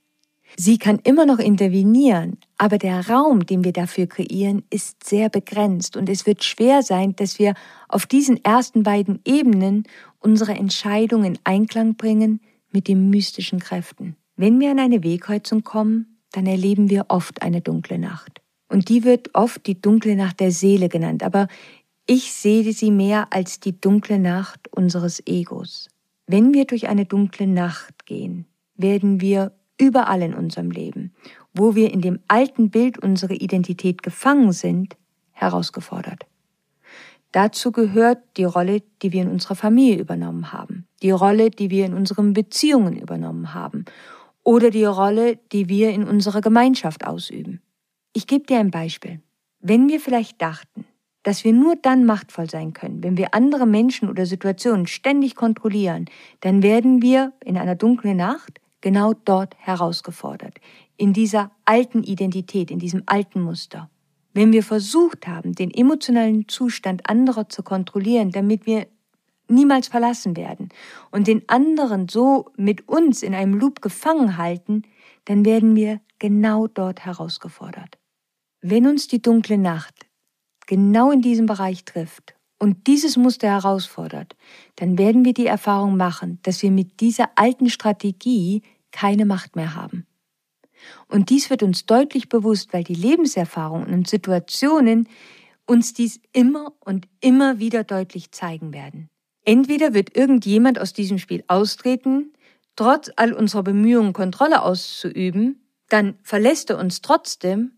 Sie 0.58 0.78
kann 0.78 1.00
immer 1.04 1.26
noch 1.26 1.40
intervenieren, 1.40 2.38
aber 2.58 2.78
der 2.78 3.08
Raum, 3.08 3.46
den 3.46 3.64
wir 3.64 3.74
dafür 3.74 4.08
kreieren, 4.08 4.64
ist 4.70 5.04
sehr 5.04 5.30
begrenzt 5.30 5.96
und 5.96 6.10
es 6.10 6.26
wird 6.26 6.44
schwer 6.44 6.84
sein, 6.84 7.16
dass 7.16 7.40
wir 7.40 7.54
auf 7.88 8.06
diesen 8.06 8.44
ersten 8.44 8.84
beiden 8.84 9.20
Ebenen 9.26 9.84
unsere 10.20 10.54
Entscheidung 10.54 11.24
in 11.24 11.40
Einklang 11.44 11.96
bringen 11.96 12.42
mit 12.72 12.88
den 12.88 13.10
mystischen 13.10 13.60
Kräften. 13.60 14.16
Wenn 14.36 14.60
wir 14.60 14.72
an 14.72 14.80
eine 14.80 15.04
Wegkreuzung 15.04 15.64
kommen, 15.64 16.20
dann 16.32 16.46
erleben 16.46 16.90
wir 16.90 17.06
oft 17.10 17.42
eine 17.42 17.62
dunkle 17.62 18.00
Nacht. 18.00 18.42
Und 18.70 18.90
die 18.90 19.04
wird 19.04 19.36
oft 19.36 19.66
die 19.68 19.82
dunkle 19.82 20.16
Nacht 20.16 20.40
der 20.40 20.52
Seele 20.52 20.88
genannt, 20.88 21.24
aber 21.24 21.48
ich 22.08 22.34
sehe 22.34 22.72
sie 22.74 22.92
mehr 22.92 23.28
als 23.32 23.60
die 23.60 23.80
dunkle 23.80 24.18
Nacht 24.18 24.68
unseres 24.74 25.22
Egos. 25.26 25.90
Wenn 26.26 26.54
wir 26.54 26.66
durch 26.66 26.88
eine 26.88 27.06
dunkle 27.06 27.48
Nacht 27.48 28.06
gehen, 28.06 28.46
werden 28.76 29.22
wir 29.22 29.52
überall 29.82 30.22
in 30.22 30.36
unserem 30.36 30.70
Leben, 30.70 31.14
wo 31.54 31.76
wir 31.76 31.92
in 31.92 32.02
dem 32.02 32.20
alten 32.28 32.70
Bild 32.70 33.00
unserer 33.00 33.34
Identität 33.34 34.04
gefangen 34.04 34.54
sind, 34.54 34.96
herausgefordert. 35.32 36.28
Dazu 37.32 37.72
gehört 37.72 38.20
die 38.38 38.44
Rolle, 38.44 38.84
die 39.02 39.12
wir 39.12 39.24
in 39.24 39.30
unserer 39.30 39.56
Familie 39.56 40.00
übernommen 40.00 40.54
haben, 40.54 40.86
die 41.02 41.12
Rolle, 41.12 41.50
die 41.50 41.72
wir 41.72 41.86
in 41.86 41.94
unseren 41.94 42.34
Beziehungen 42.34 42.96
übernommen 42.96 43.54
haben 43.54 43.86
oder 44.44 44.70
die 44.70 44.86
Rolle, 44.86 45.40
die 45.52 45.68
wir 45.68 45.90
in 45.92 46.04
unserer 46.04 46.42
Gemeinschaft 46.42 47.06
ausüben. 47.06 47.62
Ich 48.14 48.28
gebe 48.28 48.46
dir 48.46 48.60
ein 48.60 48.72
Beispiel. 48.72 49.22
Wenn 49.60 49.90
wir 49.90 50.00
vielleicht 50.00 50.42
dachten, 50.42 50.86
dass 51.24 51.44
wir 51.44 51.54
nur 51.54 51.76
dann 51.76 52.06
machtvoll 52.06 52.50
sein 52.50 52.74
können, 52.74 53.04
wenn 53.04 53.18
wir 53.18 53.34
andere 53.34 53.66
Menschen 53.66 54.10
oder 54.10 54.26
Situationen 54.26 54.88
ständig 54.88 55.36
kontrollieren, 55.36 56.06
dann 56.42 56.62
werden 56.62 57.02
wir 57.02 57.34
in 57.44 57.58
einer 57.58 57.76
dunklen 57.76 58.18
Nacht 58.18 58.61
genau 58.82 59.14
dort 59.14 59.56
herausgefordert, 59.58 60.60
in 60.98 61.14
dieser 61.14 61.52
alten 61.66 62.04
Identität, 62.04 62.72
in 62.72 62.80
diesem 62.80 63.04
alten 63.06 63.42
Muster. 63.42 63.90
Wenn 64.34 64.52
wir 64.52 64.64
versucht 64.64 65.28
haben, 65.28 65.54
den 65.54 65.72
emotionalen 65.72 66.48
Zustand 66.48 67.10
anderer 67.10 67.50
zu 67.50 67.64
kontrollieren, 67.64 68.32
damit 68.32 68.66
wir 68.66 68.88
niemals 69.48 69.88
verlassen 69.88 70.38
werden 70.38 70.70
und 71.12 71.28
den 71.28 71.48
anderen 71.50 72.08
so 72.08 72.50
mit 72.56 72.88
uns 72.88 73.24
in 73.24 73.36
einem 73.36 73.54
Loop 73.54 73.82
gefangen 73.82 74.38
halten, 74.38 74.84
dann 75.26 75.46
werden 75.46 75.76
wir 75.76 76.00
genau 76.20 76.68
dort 76.68 77.06
herausgefordert. 77.06 77.98
Wenn 78.62 78.88
uns 78.88 79.08
die 79.08 79.22
dunkle 79.22 79.58
Nacht 79.58 80.08
genau 80.68 81.12
in 81.12 81.22
diesem 81.22 81.46
Bereich 81.46 81.84
trifft 81.84 82.36
und 82.62 82.86
dieses 82.86 83.18
Muster 83.18 83.48
herausfordert, 83.48 84.36
dann 84.76 85.00
werden 85.00 85.26
wir 85.26 85.34
die 85.34 85.48
Erfahrung 85.48 85.98
machen, 85.98 86.38
dass 86.44 86.62
wir 86.62 86.70
mit 86.70 87.00
dieser 87.00 87.32
alten 87.36 87.72
Strategie 87.72 88.62
keine 88.92 89.26
Macht 89.26 89.56
mehr 89.56 89.74
haben. 89.74 90.06
Und 91.08 91.32
dies 91.32 91.50
wird 91.50 91.64
uns 91.64 91.88
deutlich 91.88 92.30
bewusst, 92.30 92.72
weil 92.72 92.84
die 92.84 92.94
Lebenserfahrungen 92.94 93.92
und 93.92 94.08
Situationen 94.08 95.10
uns 95.66 95.96
dies 95.96 96.20
immer 96.34 96.74
und 96.82 97.08
immer 97.20 97.58
wieder 97.58 97.84
deutlich 97.84 98.32
zeigen 98.32 98.74
werden. 98.74 99.10
Entweder 99.44 99.96
wird 99.96 100.16
irgendjemand 100.16 100.78
aus 100.78 100.94
diesem 100.94 101.18
Spiel 101.18 101.44
austreten, 101.48 102.32
trotz 102.76 103.10
all 103.16 103.34
unserer 103.34 103.64
Bemühungen 103.64 104.14
Kontrolle 104.14 104.62
auszuüben, 104.62 105.66
dann 105.90 106.20
verlässt 106.22 106.70
er 106.70 106.78
uns 106.78 107.02
trotzdem, 107.02 107.72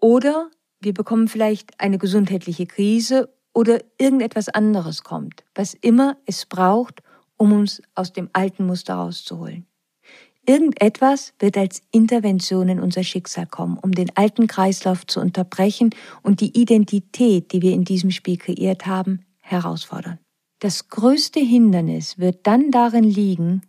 oder 0.00 0.50
wir 0.80 0.94
bekommen 0.94 1.28
vielleicht 1.28 1.78
eine 1.78 1.98
gesundheitliche 1.98 2.66
Krise 2.66 3.33
oder 3.54 3.80
irgendetwas 3.98 4.48
anderes 4.48 5.02
kommt, 5.04 5.44
was 5.54 5.74
immer 5.74 6.16
es 6.26 6.44
braucht, 6.44 7.02
um 7.36 7.52
uns 7.52 7.80
aus 7.94 8.12
dem 8.12 8.28
alten 8.32 8.66
Muster 8.66 8.94
rauszuholen. 8.94 9.66
Irgendetwas 10.46 11.32
wird 11.38 11.56
als 11.56 11.82
Intervention 11.90 12.68
in 12.68 12.80
unser 12.80 13.02
Schicksal 13.02 13.46
kommen, 13.46 13.78
um 13.78 13.92
den 13.92 14.14
alten 14.14 14.46
Kreislauf 14.46 15.06
zu 15.06 15.20
unterbrechen 15.20 15.90
und 16.22 16.40
die 16.42 16.60
Identität, 16.60 17.52
die 17.52 17.62
wir 17.62 17.72
in 17.72 17.84
diesem 17.84 18.10
Spiel 18.10 18.36
kreiert 18.36 18.84
haben, 18.84 19.24
herausfordern. 19.40 20.18
Das 20.60 20.88
größte 20.88 21.40
Hindernis 21.40 22.18
wird 22.18 22.46
dann 22.46 22.70
darin 22.70 23.04
liegen, 23.04 23.62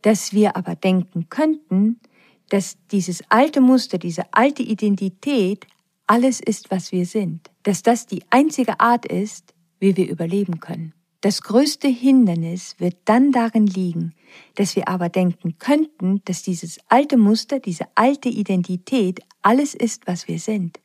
dass 0.00 0.32
wir 0.32 0.56
aber 0.56 0.74
denken 0.74 1.28
könnten, 1.28 2.00
dass 2.48 2.76
dieses 2.90 3.22
alte 3.30 3.60
Muster, 3.60 3.98
diese 3.98 4.24
alte 4.32 4.62
Identität 4.62 5.66
alles 6.12 6.40
ist, 6.40 6.70
was 6.70 6.92
wir 6.92 7.06
sind, 7.06 7.50
dass 7.62 7.82
das 7.82 8.06
die 8.06 8.22
einzige 8.28 8.80
Art 8.80 9.06
ist, 9.06 9.54
wie 9.78 9.96
wir 9.96 10.10
überleben 10.10 10.60
können. 10.60 10.92
Das 11.22 11.40
größte 11.40 11.88
Hindernis 11.88 12.74
wird 12.76 12.96
dann 13.06 13.32
darin 13.32 13.66
liegen, 13.66 14.12
dass 14.56 14.76
wir 14.76 14.88
aber 14.88 15.08
denken 15.08 15.56
könnten, 15.56 16.20
dass 16.26 16.42
dieses 16.42 16.80
alte 16.90 17.16
Muster, 17.16 17.60
diese 17.60 17.86
alte 17.94 18.28
Identität 18.28 19.20
alles 19.40 19.72
ist, 19.72 20.06
was 20.06 20.28
wir 20.28 20.38
sind. 20.38 20.80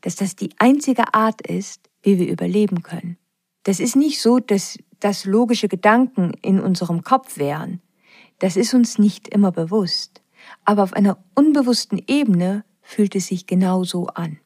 Dass 0.00 0.16
das 0.16 0.34
die 0.34 0.48
einzige 0.56 1.12
Art 1.12 1.46
ist, 1.46 1.90
wie 2.02 2.18
wir 2.18 2.32
überleben 2.32 2.82
können. 2.82 3.18
Das 3.64 3.80
ist 3.80 3.96
nicht 3.96 4.18
so, 4.18 4.38
dass 4.38 4.78
das 4.98 5.26
logische 5.26 5.68
Gedanken 5.68 6.32
in 6.40 6.58
unserem 6.58 7.02
Kopf 7.02 7.36
wären. 7.36 7.82
Das 8.38 8.56
ist 8.56 8.72
uns 8.72 8.98
nicht 8.98 9.28
immer 9.28 9.52
bewusst. 9.52 10.22
Aber 10.64 10.84
auf 10.84 10.94
einer 10.94 11.22
unbewussten 11.34 12.02
Ebene 12.06 12.64
fühlt 12.80 13.14
es 13.14 13.26
sich 13.26 13.46
genauso 13.46 14.06
an. 14.06 14.38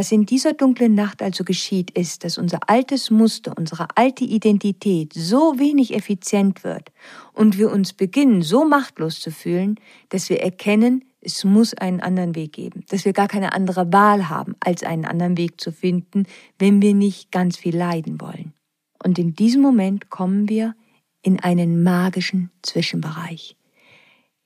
Was 0.00 0.12
in 0.12 0.24
dieser 0.24 0.54
dunklen 0.54 0.94
Nacht 0.94 1.20
also 1.20 1.44
geschieht, 1.44 1.90
ist, 1.90 2.24
dass 2.24 2.38
unser 2.38 2.70
altes 2.70 3.10
Muster, 3.10 3.52
unsere 3.58 3.86
alte 3.96 4.24
Identität 4.24 5.12
so 5.12 5.58
wenig 5.58 5.92
effizient 5.92 6.64
wird 6.64 6.90
und 7.34 7.58
wir 7.58 7.70
uns 7.70 7.92
beginnen, 7.92 8.40
so 8.40 8.64
machtlos 8.64 9.20
zu 9.20 9.30
fühlen, 9.30 9.78
dass 10.08 10.30
wir 10.30 10.40
erkennen, 10.40 11.04
es 11.20 11.44
muss 11.44 11.74
einen 11.74 12.00
anderen 12.00 12.34
Weg 12.34 12.54
geben, 12.54 12.82
dass 12.88 13.04
wir 13.04 13.12
gar 13.12 13.28
keine 13.28 13.52
andere 13.52 13.92
Wahl 13.92 14.30
haben, 14.30 14.56
als 14.60 14.84
einen 14.84 15.04
anderen 15.04 15.36
Weg 15.36 15.60
zu 15.60 15.70
finden, 15.70 16.24
wenn 16.58 16.80
wir 16.80 16.94
nicht 16.94 17.30
ganz 17.30 17.58
viel 17.58 17.76
leiden 17.76 18.22
wollen. 18.22 18.54
Und 19.04 19.18
in 19.18 19.34
diesem 19.34 19.60
Moment 19.60 20.08
kommen 20.08 20.48
wir 20.48 20.76
in 21.20 21.40
einen 21.40 21.82
magischen 21.82 22.50
Zwischenbereich. 22.62 23.54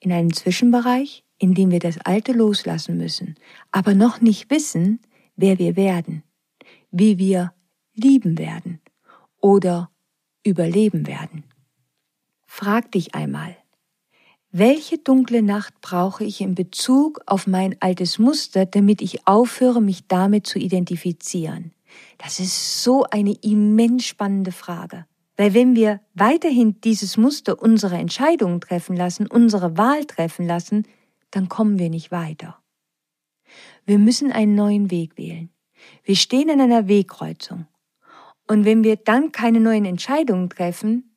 In 0.01 0.11
einen 0.11 0.33
Zwischenbereich, 0.33 1.23
in 1.39 1.55
dem 1.55 1.71
wir 1.71 1.79
das 1.79 1.99
Alte 1.99 2.33
loslassen 2.33 2.97
müssen, 2.97 3.37
aber 3.71 3.95
noch 3.95 4.21
nicht 4.21 4.51
wissen, 4.51 4.99
wer 5.37 5.59
wir 5.59 5.77
werden, 5.77 6.23
wie 6.91 7.19
wir 7.19 7.53
lieben 7.95 8.39
werden 8.39 8.81
oder 9.41 9.91
überleben 10.45 11.07
werden. 11.07 11.45
Frag 12.47 12.93
dich 12.93 13.15
einmal, 13.15 13.57
welche 14.51 14.99
dunkle 14.99 15.43
Nacht 15.43 15.81
brauche 15.81 16.23
ich 16.23 16.41
in 16.41 16.55
Bezug 16.55 17.21
auf 17.27 17.49
mein 17.49 17.75
altes 17.81 18.21
Muster, 18.21 18.67
damit 18.67 19.03
ich 19.03 19.27
aufhöre, 19.27 19.83
mich 19.83 20.07
damit 20.07 20.47
zu 20.47 20.61
identifizieren? 20.61 21.73
Das 22.19 22.39
ist 22.39 22.83
so 22.83 23.05
eine 23.05 23.33
immens 23.43 24.05
spannende 24.05 24.53
Frage. 24.53 25.07
Weil 25.37 25.55
wenn 25.55 25.75
wir 25.75 26.01
weiterhin 26.15 26.81
dieses 26.83 27.17
Muster 27.17 27.61
unsere 27.61 27.97
Entscheidungen 27.97 28.61
treffen 28.61 28.97
lassen, 28.97 29.27
unsere 29.27 29.77
Wahl 29.77 30.05
treffen 30.05 30.47
lassen, 30.47 30.87
dann 31.33 31.49
kommen 31.49 31.81
wir 31.81 31.91
nicht 31.91 32.13
weiter. 32.13 32.59
Wir 33.87 33.99
müssen 33.99 34.33
einen 34.33 34.55
neuen 34.55 34.91
Weg 34.91 35.17
wählen. 35.19 35.51
Wir 36.05 36.17
stehen 36.17 36.51
an 36.51 36.61
einer 36.61 36.89
Wegkreuzung. 36.89 37.67
Und 38.47 38.65
wenn 38.65 38.85
wir 38.85 38.97
dann 38.97 39.33
keine 39.33 39.61
neuen 39.61 39.85
Entscheidungen 39.85 40.51
treffen 40.51 41.17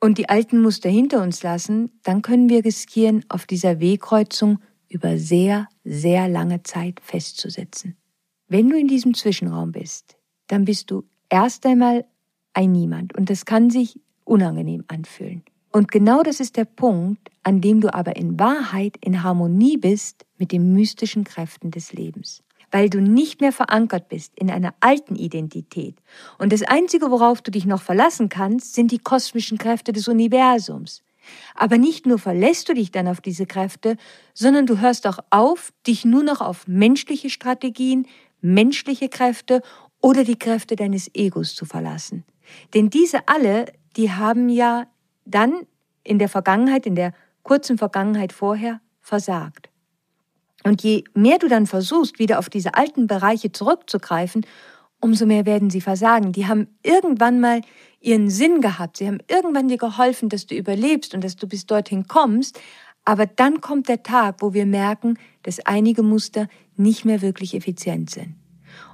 und 0.00 0.18
die 0.18 0.28
alten 0.28 0.60
Muster 0.60 0.88
hinter 0.88 1.22
uns 1.22 1.42
lassen, 1.42 1.90
dann 2.02 2.22
können 2.22 2.48
wir 2.48 2.64
riskieren, 2.64 3.24
auf 3.28 3.46
dieser 3.46 3.80
Wegkreuzung 3.80 4.58
über 4.88 5.18
sehr, 5.18 5.68
sehr 5.84 6.28
lange 6.28 6.62
Zeit 6.62 7.00
festzusitzen. 7.00 7.96
Wenn 8.48 8.68
du 8.68 8.78
in 8.78 8.88
diesem 8.88 9.14
Zwischenraum 9.14 9.72
bist, 9.72 10.16
dann 10.48 10.64
bist 10.64 10.90
du 10.90 11.04
erst 11.30 11.64
einmal 11.64 12.04
ein 12.52 12.72
Niemand 12.72 13.16
und 13.16 13.30
das 13.30 13.46
kann 13.46 13.70
sich 13.70 13.98
unangenehm 14.24 14.84
anfühlen. 14.88 15.42
Und 15.72 15.90
genau 15.90 16.22
das 16.22 16.38
ist 16.38 16.56
der 16.58 16.66
Punkt, 16.66 17.30
an 17.42 17.60
dem 17.60 17.80
du 17.80 17.92
aber 17.92 18.16
in 18.16 18.38
Wahrheit 18.38 18.96
in 19.00 19.22
Harmonie 19.22 19.78
bist 19.78 20.26
mit 20.38 20.52
den 20.52 20.74
mystischen 20.74 21.24
Kräften 21.24 21.70
des 21.70 21.92
Lebens. 21.92 22.42
Weil 22.70 22.90
du 22.90 23.00
nicht 23.00 23.40
mehr 23.40 23.52
verankert 23.52 24.08
bist 24.08 24.32
in 24.36 24.50
einer 24.50 24.74
alten 24.80 25.16
Identität. 25.16 25.96
Und 26.38 26.52
das 26.52 26.62
Einzige, 26.62 27.10
worauf 27.10 27.42
du 27.42 27.50
dich 27.50 27.66
noch 27.66 27.82
verlassen 27.82 28.28
kannst, 28.28 28.74
sind 28.74 28.92
die 28.92 28.98
kosmischen 28.98 29.58
Kräfte 29.58 29.92
des 29.92 30.08
Universums. 30.08 31.02
Aber 31.54 31.78
nicht 31.78 32.06
nur 32.06 32.18
verlässt 32.18 32.68
du 32.68 32.74
dich 32.74 32.90
dann 32.90 33.08
auf 33.08 33.20
diese 33.20 33.46
Kräfte, 33.46 33.96
sondern 34.34 34.66
du 34.66 34.78
hörst 34.78 35.06
auch 35.06 35.18
auf, 35.30 35.72
dich 35.86 36.04
nur 36.04 36.22
noch 36.22 36.40
auf 36.40 36.66
menschliche 36.66 37.30
Strategien, 37.30 38.06
menschliche 38.40 39.08
Kräfte 39.08 39.62
oder 40.00 40.24
die 40.24 40.38
Kräfte 40.38 40.76
deines 40.76 41.10
Egos 41.14 41.54
zu 41.54 41.64
verlassen. 41.64 42.24
Denn 42.74 42.90
diese 42.90 43.28
alle, 43.28 43.66
die 43.96 44.10
haben 44.10 44.48
ja 44.48 44.86
dann 45.24 45.66
in 46.04 46.18
der 46.18 46.28
Vergangenheit, 46.28 46.86
in 46.86 46.94
der 46.94 47.12
kurzen 47.42 47.78
Vergangenheit 47.78 48.32
vorher 48.32 48.80
versagt. 49.00 49.68
Und 50.64 50.82
je 50.82 51.04
mehr 51.14 51.38
du 51.38 51.48
dann 51.48 51.66
versuchst, 51.66 52.18
wieder 52.18 52.38
auf 52.38 52.48
diese 52.48 52.74
alten 52.74 53.06
Bereiche 53.06 53.50
zurückzugreifen, 53.50 54.46
umso 55.00 55.26
mehr 55.26 55.44
werden 55.44 55.70
sie 55.70 55.80
versagen. 55.80 56.32
Die 56.32 56.46
haben 56.46 56.68
irgendwann 56.82 57.40
mal 57.40 57.60
ihren 58.00 58.30
Sinn 58.30 58.60
gehabt. 58.60 58.98
Sie 58.98 59.06
haben 59.06 59.18
irgendwann 59.28 59.68
dir 59.68 59.78
geholfen, 59.78 60.28
dass 60.28 60.46
du 60.46 60.54
überlebst 60.54 61.14
und 61.14 61.24
dass 61.24 61.36
du 61.36 61.48
bis 61.48 61.66
dorthin 61.66 62.06
kommst. 62.06 62.60
Aber 63.04 63.26
dann 63.26 63.60
kommt 63.60 63.88
der 63.88 64.04
Tag, 64.04 64.36
wo 64.38 64.54
wir 64.54 64.66
merken, 64.66 65.18
dass 65.42 65.58
einige 65.66 66.04
Muster 66.04 66.46
nicht 66.76 67.04
mehr 67.04 67.20
wirklich 67.20 67.54
effizient 67.54 68.10
sind. 68.10 68.36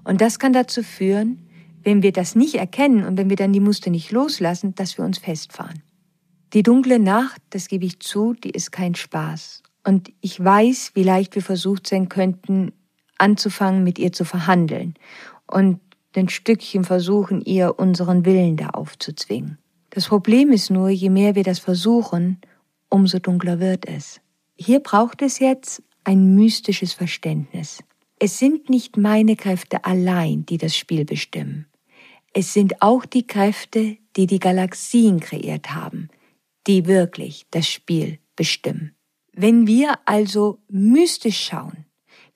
Und 0.05 0.23
das 0.23 0.39
kann 0.39 0.55
dazu 0.55 0.83
führen, 0.83 1.47
wenn 1.83 2.03
wir 2.03 2.13
das 2.13 2.35
nicht 2.35 2.55
erkennen 2.55 3.05
und 3.05 3.19
wenn 3.19 3.29
wir 3.29 3.37
dann 3.37 3.53
die 3.53 3.61
Muster 3.61 3.91
nicht 3.91 4.11
loslassen, 4.11 4.75
dass 4.75 4.97
wir 4.97 5.05
uns 5.05 5.19
festfahren. 5.19 5.83
Die 6.55 6.63
dunkle 6.63 6.99
Nacht, 6.99 7.43
das 7.51 7.69
gebe 7.69 7.85
ich 7.85 8.01
zu, 8.01 8.33
die 8.33 8.51
ist 8.51 8.73
kein 8.73 8.95
Spaß. 8.95 9.63
Und 9.85 10.13
ich 10.21 10.43
weiß, 10.43 10.93
wie 10.95 11.03
leicht 11.03 11.35
wir 11.35 11.43
versucht 11.43 11.87
sein 11.87 12.09
könnten, 12.09 12.73
anzufangen, 13.19 13.85
mit 13.85 13.99
ihr 13.99 14.13
zu 14.13 14.25
verhandeln 14.25 14.95
und 15.47 15.81
ein 16.17 16.29
Stückchen 16.29 16.85
versuchen, 16.85 17.43
ihr 17.43 17.79
unseren 17.79 18.25
Willen 18.25 18.57
da 18.57 18.71
aufzuzwingen. 18.71 19.59
Das 19.91 20.09
Problem 20.09 20.51
ist 20.51 20.71
nur, 20.71 20.89
je 20.89 21.11
mehr 21.11 21.35
wir 21.35 21.45
das 21.45 21.59
versuchen, 21.59 22.41
umso 22.89 23.19
dunkler 23.19 23.61
wird 23.61 23.87
es. 23.87 24.21
Hier 24.57 24.81
braucht 24.81 25.23
es 25.23 25.39
jetzt 25.39 25.83
ein 26.05 26.35
mystisches 26.35 26.93
Verständnis. 26.93 27.85
Es 28.19 28.39
sind 28.39 28.69
nicht 28.69 28.97
meine 28.97 29.37
Kräfte 29.37 29.85
allein, 29.85 30.45
die 30.47 30.59
das 30.59 30.77
Spiel 30.77 31.05
bestimmen. 31.05 31.67
Es 32.33 32.53
sind 32.53 32.83
auch 32.83 33.05
die 33.05 33.27
Kräfte, 33.27 33.97
die 34.17 34.27
die 34.27 34.41
Galaxien 34.41 35.21
kreiert 35.21 35.75
haben, 35.75 36.09
die 36.69 36.87
wirklich 36.87 37.47
das 37.51 37.67
Spiel 37.67 38.19
bestimmen. 38.37 38.95
Wenn 39.33 39.67
wir 39.67 39.99
also 40.05 40.59
mystisch 40.69 41.47
schauen, 41.47 41.87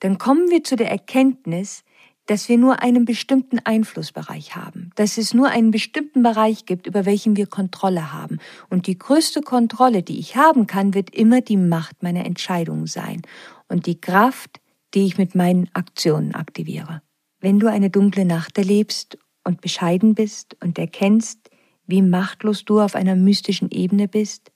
dann 0.01 0.19
kommen 0.19 0.51
wir 0.51 0.65
zu 0.65 0.75
der 0.75 0.91
Erkenntnis, 0.91 1.85
dass 2.27 2.49
wir 2.49 2.57
nur 2.57 2.81
einen 2.83 3.05
bestimmten 3.05 3.59
Einflussbereich 3.59 4.57
haben, 4.57 4.91
dass 4.95 5.19
es 5.19 5.35
nur 5.35 5.49
einen 5.49 5.71
bestimmten 5.71 6.23
Bereich 6.23 6.67
gibt, 6.67 6.87
über 6.87 7.05
welchen 7.05 7.37
wir 7.37 7.47
Kontrolle 7.47 8.13
haben. 8.13 8.39
Und 8.71 8.87
die 8.87 8.97
größte 8.97 9.43
Kontrolle, 9.43 10.03
die 10.03 10.19
ich 10.19 10.37
haben 10.37 10.67
kann, 10.67 10.95
wird 10.95 11.15
immer 11.15 11.41
die 11.41 11.57
Macht 11.57 12.03
meiner 12.03 12.25
Entscheidungen 12.25 12.87
sein 12.87 13.23
und 13.69 13.87
die 13.87 14.01
Kraft, 14.01 14.61
die 14.95 15.05
ich 15.05 15.19
mit 15.19 15.35
meinen 15.35 15.69
Aktionen 15.73 16.35
aktiviere. 16.35 17.03
Wenn 17.41 17.59
du 17.59 17.67
eine 17.67 17.91
dunkle 17.91 18.25
Nacht 18.25 18.57
erlebst 18.57 19.19
und 19.45 19.61
bescheiden 19.61 20.15
bist 20.15 20.57
und 20.63 20.79
erkennst, 20.79 21.42
wie 21.87 22.03
machtlos 22.03 22.65
du 22.65 22.81
auf 22.81 22.95
einer 22.95 23.17
mystischen 23.17 23.71
Ebene 23.71 24.09
bist, 24.09 24.53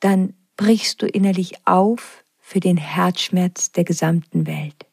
dann 0.00 0.34
brichst 0.56 1.02
du 1.02 1.06
innerlich 1.06 1.66
auf 1.66 2.24
für 2.38 2.60
den 2.60 2.76
Herzschmerz 2.76 3.72
der 3.72 3.84
gesamten 3.84 4.46
Welt. 4.46 4.86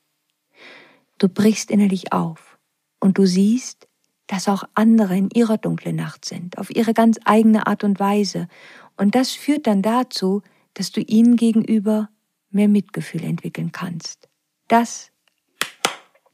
Du 1.18 1.28
brichst 1.30 1.70
innerlich 1.70 2.14
auf 2.14 2.58
und 3.00 3.18
du 3.18 3.26
siehst, 3.26 3.88
dass 4.28 4.48
auch 4.48 4.64
andere 4.74 5.18
in 5.18 5.30
ihrer 5.30 5.58
dunklen 5.58 5.98
Nacht 5.98 6.26
sind, 6.26 6.58
auf 6.58 6.74
ihre 6.74 6.94
ganz 6.94 7.20
eigene 7.26 7.68
Art 7.68 7.84
und 7.84 8.00
Weise. 8.00 8.48
Und 8.96 9.14
das 9.14 9.32
führt 9.32 9.68
dann 9.68 9.82
dazu, 9.82 10.42
dass 10.74 10.92
du 10.92 11.02
ihnen 11.02 11.36
gegenüber 11.36 12.10
mehr 12.50 12.70
Mitgefühl 12.70 13.24
entwickeln 13.24 13.72
kannst. 13.72 14.30
Das, 14.68 15.12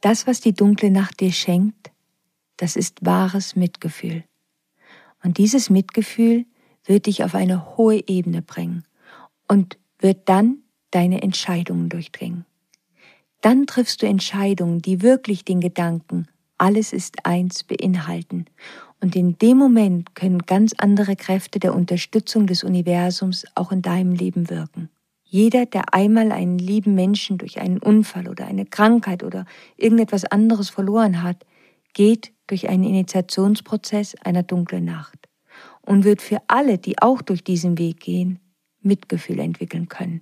das, 0.02 0.28
was 0.28 0.42
die 0.42 0.54
dunkle 0.54 0.92
Nacht 0.92 1.20
dir 1.20 1.32
schenkt, 1.32 1.92
das 2.58 2.76
ist 2.76 3.06
wahres 3.06 3.56
Mitgefühl. 3.56 4.24
Und 5.28 5.40
dieses 5.40 5.70
Mitgefühl 5.70 6.46
wird 6.86 7.06
dich 7.06 7.22
auf 7.26 7.36
eine 7.36 7.76
hohe 7.76 8.02
Ebene 8.08 8.42
bringen 8.42 8.86
und 9.46 9.78
wird 10.00 10.30
dann 10.30 10.60
deine 10.92 11.22
Entscheidungen 11.22 11.90
durchdringen. 11.90 12.46
Dann 13.42 13.68
triffst 13.68 14.02
du 14.02 14.06
Entscheidungen, 14.08 14.82
die 14.82 15.02
wirklich 15.02 15.44
den 15.44 15.60
Gedanken, 15.60 16.30
alles 16.58 16.94
ist 16.94 17.26
eins, 17.26 17.66
beinhalten. 17.66 18.46
Und 19.02 19.18
in 19.18 19.38
dem 19.38 19.58
Moment 19.58 20.16
können 20.16 20.44
ganz 20.44 20.72
andere 20.78 21.18
Kräfte 21.18 21.60
der 21.60 21.76
Unterstützung 21.76 22.48
des 22.48 22.64
Universums 22.64 23.46
auch 23.54 23.74
in 23.74 23.82
deinem 23.82 24.14
Leben 24.14 24.50
wirken. 24.50 24.88
Jeder, 25.26 25.66
der 25.66 25.94
einmal 25.94 26.32
einen 26.32 26.58
lieben 26.58 26.96
Menschen 26.96 27.38
durch 27.38 27.60
einen 27.60 27.80
Unfall 27.80 28.30
oder 28.30 28.46
eine 28.46 28.66
Krankheit 28.66 29.24
oder 29.24 29.46
irgendetwas 29.76 30.24
anderes 30.24 30.70
verloren 30.70 31.22
hat, 31.22 31.46
geht 31.98 32.32
durch 32.46 32.70
einen 32.70 32.84
Initiationsprozess 32.84 34.14
einer 34.24 34.44
dunklen 34.44 34.86
Nacht 34.86 35.28
und 35.82 36.04
wird 36.04 36.22
für 36.22 36.44
alle, 36.48 36.78
die 36.78 37.02
auch 37.02 37.24
durch 37.24 37.44
diesen 37.44 37.80
Weg 37.80 38.02
gehen, 38.02 38.38
Mitgefühl 38.82 39.40
entwickeln 39.40 39.90
können, 39.90 40.22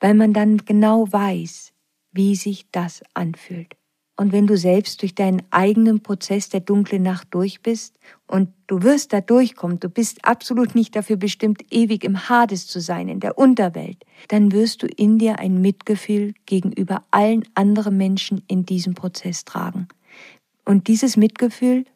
weil 0.00 0.14
man 0.14 0.32
dann 0.32 0.56
genau 0.64 1.06
weiß, 1.12 1.74
wie 2.12 2.34
sich 2.34 2.70
das 2.72 3.02
anfühlt. 3.12 3.76
und 4.18 4.32
wenn 4.32 4.46
du 4.46 4.56
selbst 4.56 5.02
durch 5.02 5.14
deinen 5.14 5.42
eigenen 5.50 6.02
Prozess 6.02 6.48
der 6.48 6.60
dunklen 6.60 7.02
Nacht 7.02 7.28
durch 7.32 7.60
bist 7.60 7.98
und 8.26 8.48
du 8.66 8.82
wirst 8.82 9.12
da 9.12 9.20
durchkommen, 9.20 9.78
du 9.78 9.90
bist 9.90 10.24
absolut 10.24 10.74
nicht 10.74 10.96
dafür 10.96 11.16
bestimmt, 11.16 11.60
ewig 11.70 12.04
im 12.04 12.30
Hades 12.30 12.66
zu 12.66 12.80
sein, 12.80 13.10
in 13.10 13.20
der 13.20 13.36
Unterwelt, 13.36 14.02
dann 14.28 14.50
wirst 14.52 14.82
du 14.82 14.86
in 14.86 15.18
dir 15.18 15.38
ein 15.40 15.60
Mitgefühl 15.60 16.32
gegenüber 16.46 17.04
allen 17.10 17.44
anderen 17.54 17.98
Menschen 17.98 18.42
in 18.48 18.64
diesem 18.64 18.94
Prozess 18.94 19.44
tragen. 19.44 19.88
Und 20.66 20.88
dieses 20.88 21.16
Mitgefühl, 21.16 21.86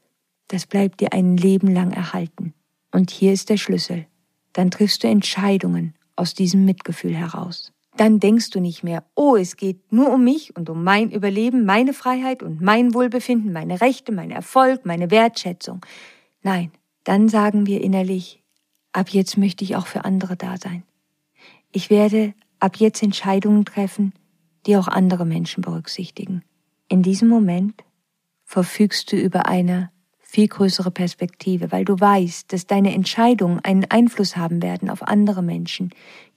das 0.48 0.66
bleibt 0.66 1.00
dir 1.00 1.12
ein 1.12 1.36
Leben 1.36 1.68
lang 1.68 1.92
erhalten. 1.92 2.54
Und 2.90 3.10
hier 3.10 3.34
ist 3.34 3.50
der 3.50 3.58
Schlüssel. 3.58 4.06
Dann 4.54 4.70
triffst 4.70 5.04
du 5.04 5.08
Entscheidungen 5.08 5.94
aus 6.16 6.32
diesem 6.32 6.64
Mitgefühl 6.64 7.14
heraus 7.14 7.72
dann 8.00 8.18
denkst 8.18 8.48
du 8.48 8.60
nicht 8.60 8.82
mehr, 8.82 9.04
oh, 9.14 9.36
es 9.36 9.56
geht 9.56 9.92
nur 9.92 10.10
um 10.10 10.24
mich 10.24 10.56
und 10.56 10.70
um 10.70 10.82
mein 10.84 11.10
Überleben, 11.10 11.66
meine 11.66 11.92
Freiheit 11.92 12.42
und 12.42 12.62
mein 12.62 12.94
Wohlbefinden, 12.94 13.52
meine 13.52 13.82
Rechte, 13.82 14.10
mein 14.10 14.30
Erfolg, 14.30 14.86
meine 14.86 15.10
Wertschätzung. 15.10 15.84
Nein, 16.42 16.70
dann 17.04 17.28
sagen 17.28 17.66
wir 17.66 17.82
innerlich, 17.82 18.42
ab 18.92 19.10
jetzt 19.10 19.36
möchte 19.36 19.64
ich 19.64 19.76
auch 19.76 19.86
für 19.86 20.06
andere 20.06 20.36
da 20.36 20.56
sein. 20.56 20.82
Ich 21.72 21.90
werde 21.90 22.32
ab 22.58 22.76
jetzt 22.76 23.02
Entscheidungen 23.02 23.66
treffen, 23.66 24.14
die 24.64 24.78
auch 24.78 24.88
andere 24.88 25.26
Menschen 25.26 25.60
berücksichtigen. 25.60 26.42
In 26.88 27.02
diesem 27.02 27.28
Moment 27.28 27.84
verfügst 28.50 29.12
du 29.12 29.16
über 29.16 29.46
eine 29.46 29.90
viel 30.18 30.48
größere 30.48 30.90
Perspektive, 30.90 31.70
weil 31.70 31.84
du 31.84 32.00
weißt, 32.00 32.52
dass 32.52 32.66
deine 32.66 32.92
Entscheidungen 32.92 33.60
einen 33.60 33.84
Einfluss 33.88 34.36
haben 34.36 34.60
werden 34.60 34.90
auf 34.90 35.06
andere 35.06 35.40
Menschen, 35.40 35.90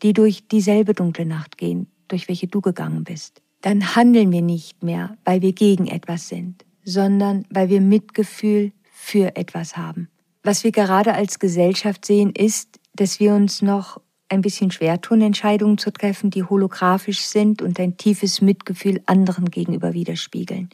die 0.04 0.14
durch 0.14 0.48
dieselbe 0.48 0.94
dunkle 0.94 1.26
Nacht 1.26 1.58
gehen, 1.58 1.88
durch 2.10 2.28
welche 2.28 2.46
du 2.46 2.62
gegangen 2.62 3.04
bist. 3.04 3.42
Dann 3.62 3.96
handeln 3.96 4.32
wir 4.32 4.44
nicht 4.44 4.84
mehr, 4.84 5.18
weil 5.26 5.42
wir 5.42 5.54
gegen 5.54 5.88
etwas 5.88 6.28
sind, 6.30 6.64
sondern 6.84 7.46
weil 7.50 7.70
wir 7.70 7.82
Mitgefühl 7.82 8.74
für 8.92 9.36
etwas 9.36 9.76
haben. 9.76 10.08
Was 10.44 10.64
wir 10.64 10.72
gerade 10.72 11.16
als 11.16 11.40
Gesellschaft 11.40 12.06
sehen, 12.06 12.30
ist, 12.30 12.80
dass 12.94 13.20
wir 13.20 13.34
uns 13.34 13.64
noch 13.64 14.00
ein 14.30 14.42
bisschen 14.42 14.70
schwer 14.70 15.02
tun, 15.02 15.22
Entscheidungen 15.22 15.80
zu 15.80 15.92
treffen, 15.92 16.30
die 16.30 16.44
holographisch 16.44 17.22
sind 17.22 17.64
und 17.64 17.80
ein 17.80 17.98
tiefes 17.98 18.40
Mitgefühl 18.40 19.02
anderen 19.08 19.50
gegenüber 19.50 19.94
widerspiegeln 19.94 20.70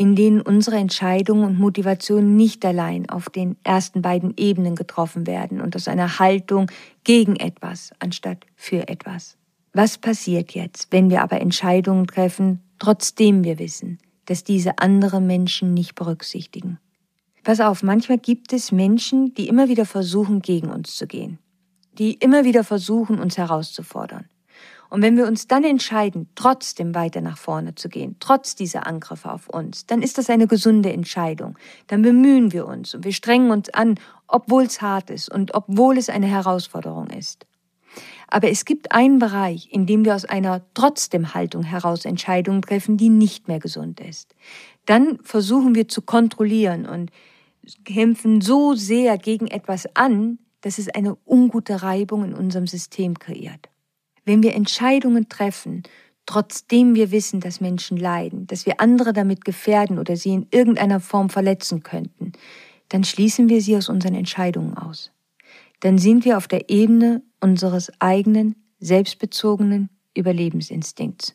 in 0.00 0.16
denen 0.16 0.40
unsere 0.40 0.76
Entscheidungen 0.76 1.44
und 1.44 1.58
Motivationen 1.58 2.34
nicht 2.34 2.64
allein 2.64 3.10
auf 3.10 3.28
den 3.28 3.58
ersten 3.64 4.00
beiden 4.00 4.32
Ebenen 4.38 4.74
getroffen 4.74 5.26
werden 5.26 5.60
und 5.60 5.76
aus 5.76 5.88
einer 5.88 6.18
Haltung 6.18 6.70
gegen 7.04 7.36
etwas 7.36 7.90
anstatt 7.98 8.46
für 8.56 8.88
etwas. 8.88 9.36
Was 9.74 9.98
passiert 9.98 10.52
jetzt, 10.52 10.90
wenn 10.90 11.10
wir 11.10 11.20
aber 11.20 11.42
Entscheidungen 11.42 12.06
treffen, 12.06 12.62
trotzdem 12.78 13.44
wir 13.44 13.58
wissen, 13.58 13.98
dass 14.24 14.42
diese 14.42 14.78
andere 14.78 15.20
Menschen 15.20 15.74
nicht 15.74 15.96
berücksichtigen? 15.96 16.78
Pass 17.44 17.60
auf, 17.60 17.82
manchmal 17.82 18.16
gibt 18.16 18.54
es 18.54 18.72
Menschen, 18.72 19.34
die 19.34 19.48
immer 19.48 19.68
wieder 19.68 19.84
versuchen, 19.84 20.40
gegen 20.40 20.70
uns 20.70 20.96
zu 20.96 21.06
gehen, 21.06 21.38
die 21.98 22.14
immer 22.14 22.46
wieder 22.46 22.64
versuchen, 22.64 23.18
uns 23.18 23.36
herauszufordern. 23.36 24.29
Und 24.90 25.02
wenn 25.02 25.16
wir 25.16 25.26
uns 25.26 25.46
dann 25.46 25.62
entscheiden, 25.62 26.28
trotzdem 26.34 26.94
weiter 26.96 27.20
nach 27.20 27.38
vorne 27.38 27.76
zu 27.76 27.88
gehen, 27.88 28.16
trotz 28.18 28.56
dieser 28.56 28.86
Angriffe 28.88 29.32
auf 29.32 29.48
uns, 29.48 29.86
dann 29.86 30.02
ist 30.02 30.18
das 30.18 30.28
eine 30.28 30.48
gesunde 30.48 30.92
Entscheidung. 30.92 31.56
Dann 31.86 32.02
bemühen 32.02 32.52
wir 32.52 32.66
uns 32.66 32.94
und 32.94 33.04
wir 33.04 33.12
strengen 33.12 33.52
uns 33.52 33.70
an, 33.70 33.94
obwohl 34.26 34.64
es 34.64 34.82
hart 34.82 35.08
ist 35.10 35.30
und 35.30 35.54
obwohl 35.54 35.96
es 35.96 36.08
eine 36.08 36.26
Herausforderung 36.26 37.06
ist. 37.06 37.46
Aber 38.26 38.50
es 38.50 38.64
gibt 38.64 38.92
einen 38.92 39.18
Bereich, 39.18 39.68
in 39.72 39.86
dem 39.86 40.04
wir 40.04 40.14
aus 40.14 40.24
einer 40.24 40.62
trotzdem 40.74 41.34
Haltung 41.34 41.62
heraus 41.62 42.04
Entscheidungen 42.04 42.62
treffen, 42.62 42.96
die 42.96 43.08
nicht 43.08 43.48
mehr 43.48 43.58
gesund 43.58 44.00
ist. 44.00 44.34
Dann 44.86 45.18
versuchen 45.22 45.74
wir 45.74 45.88
zu 45.88 46.02
kontrollieren 46.02 46.86
und 46.86 47.10
kämpfen 47.84 48.40
so 48.40 48.74
sehr 48.74 49.18
gegen 49.18 49.46
etwas 49.46 49.88
an, 49.94 50.38
dass 50.62 50.78
es 50.78 50.88
eine 50.88 51.16
ungute 51.26 51.82
Reibung 51.82 52.24
in 52.24 52.34
unserem 52.34 52.66
System 52.66 53.18
kreiert. 53.18 53.68
Wenn 54.24 54.42
wir 54.42 54.54
Entscheidungen 54.54 55.28
treffen, 55.28 55.82
trotzdem 56.26 56.94
wir 56.94 57.10
wissen, 57.10 57.40
dass 57.40 57.60
Menschen 57.60 57.96
leiden, 57.96 58.46
dass 58.46 58.66
wir 58.66 58.80
andere 58.80 59.12
damit 59.12 59.44
gefährden 59.44 59.98
oder 59.98 60.16
sie 60.16 60.32
in 60.32 60.46
irgendeiner 60.50 61.00
Form 61.00 61.30
verletzen 61.30 61.82
könnten, 61.82 62.32
dann 62.88 63.04
schließen 63.04 63.48
wir 63.48 63.60
sie 63.60 63.76
aus 63.76 63.88
unseren 63.88 64.14
Entscheidungen 64.14 64.76
aus. 64.76 65.12
Dann 65.80 65.98
sind 65.98 66.24
wir 66.24 66.36
auf 66.36 66.46
der 66.46 66.70
Ebene 66.70 67.22
unseres 67.40 67.90
eigenen, 68.00 68.56
selbstbezogenen 68.78 69.88
Überlebensinstinkts. 70.14 71.34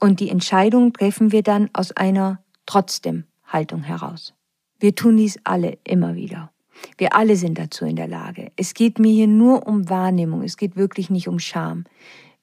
Und 0.00 0.20
die 0.20 0.30
Entscheidungen 0.30 0.92
treffen 0.92 1.32
wir 1.32 1.42
dann 1.42 1.70
aus 1.72 1.92
einer 1.92 2.42
trotzdem 2.66 3.24
Haltung 3.44 3.82
heraus. 3.82 4.34
Wir 4.78 4.94
tun 4.94 5.16
dies 5.16 5.38
alle 5.44 5.78
immer 5.84 6.16
wieder. 6.16 6.51
Wir 6.98 7.14
alle 7.14 7.36
sind 7.36 7.58
dazu 7.58 7.84
in 7.84 7.96
der 7.96 8.08
Lage. 8.08 8.52
Es 8.56 8.74
geht 8.74 8.98
mir 8.98 9.12
hier 9.12 9.26
nur 9.26 9.66
um 9.66 9.88
Wahrnehmung, 9.88 10.42
es 10.42 10.56
geht 10.56 10.76
wirklich 10.76 11.10
nicht 11.10 11.28
um 11.28 11.38
Scham. 11.38 11.84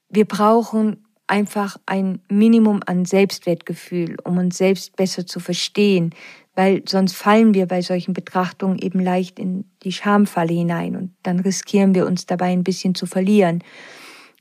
Wir 0.08 0.24
brauchen 0.24 1.04
einfach 1.26 1.76
ein 1.86 2.20
Minimum 2.28 2.80
an 2.86 3.04
Selbstwertgefühl, 3.04 4.16
um 4.24 4.38
uns 4.38 4.58
selbst 4.58 4.96
besser 4.96 5.26
zu 5.26 5.38
verstehen, 5.38 6.10
weil 6.56 6.82
sonst 6.88 7.16
fallen 7.16 7.54
wir 7.54 7.66
bei 7.66 7.82
solchen 7.82 8.12
Betrachtungen 8.12 8.78
eben 8.78 8.98
leicht 8.98 9.38
in 9.38 9.64
die 9.84 9.92
Schamfalle 9.92 10.52
hinein 10.52 10.96
und 10.96 11.14
dann 11.22 11.38
riskieren 11.38 11.94
wir 11.94 12.06
uns 12.06 12.26
dabei 12.26 12.46
ein 12.46 12.64
bisschen 12.64 12.96
zu 12.96 13.06
verlieren. 13.06 13.62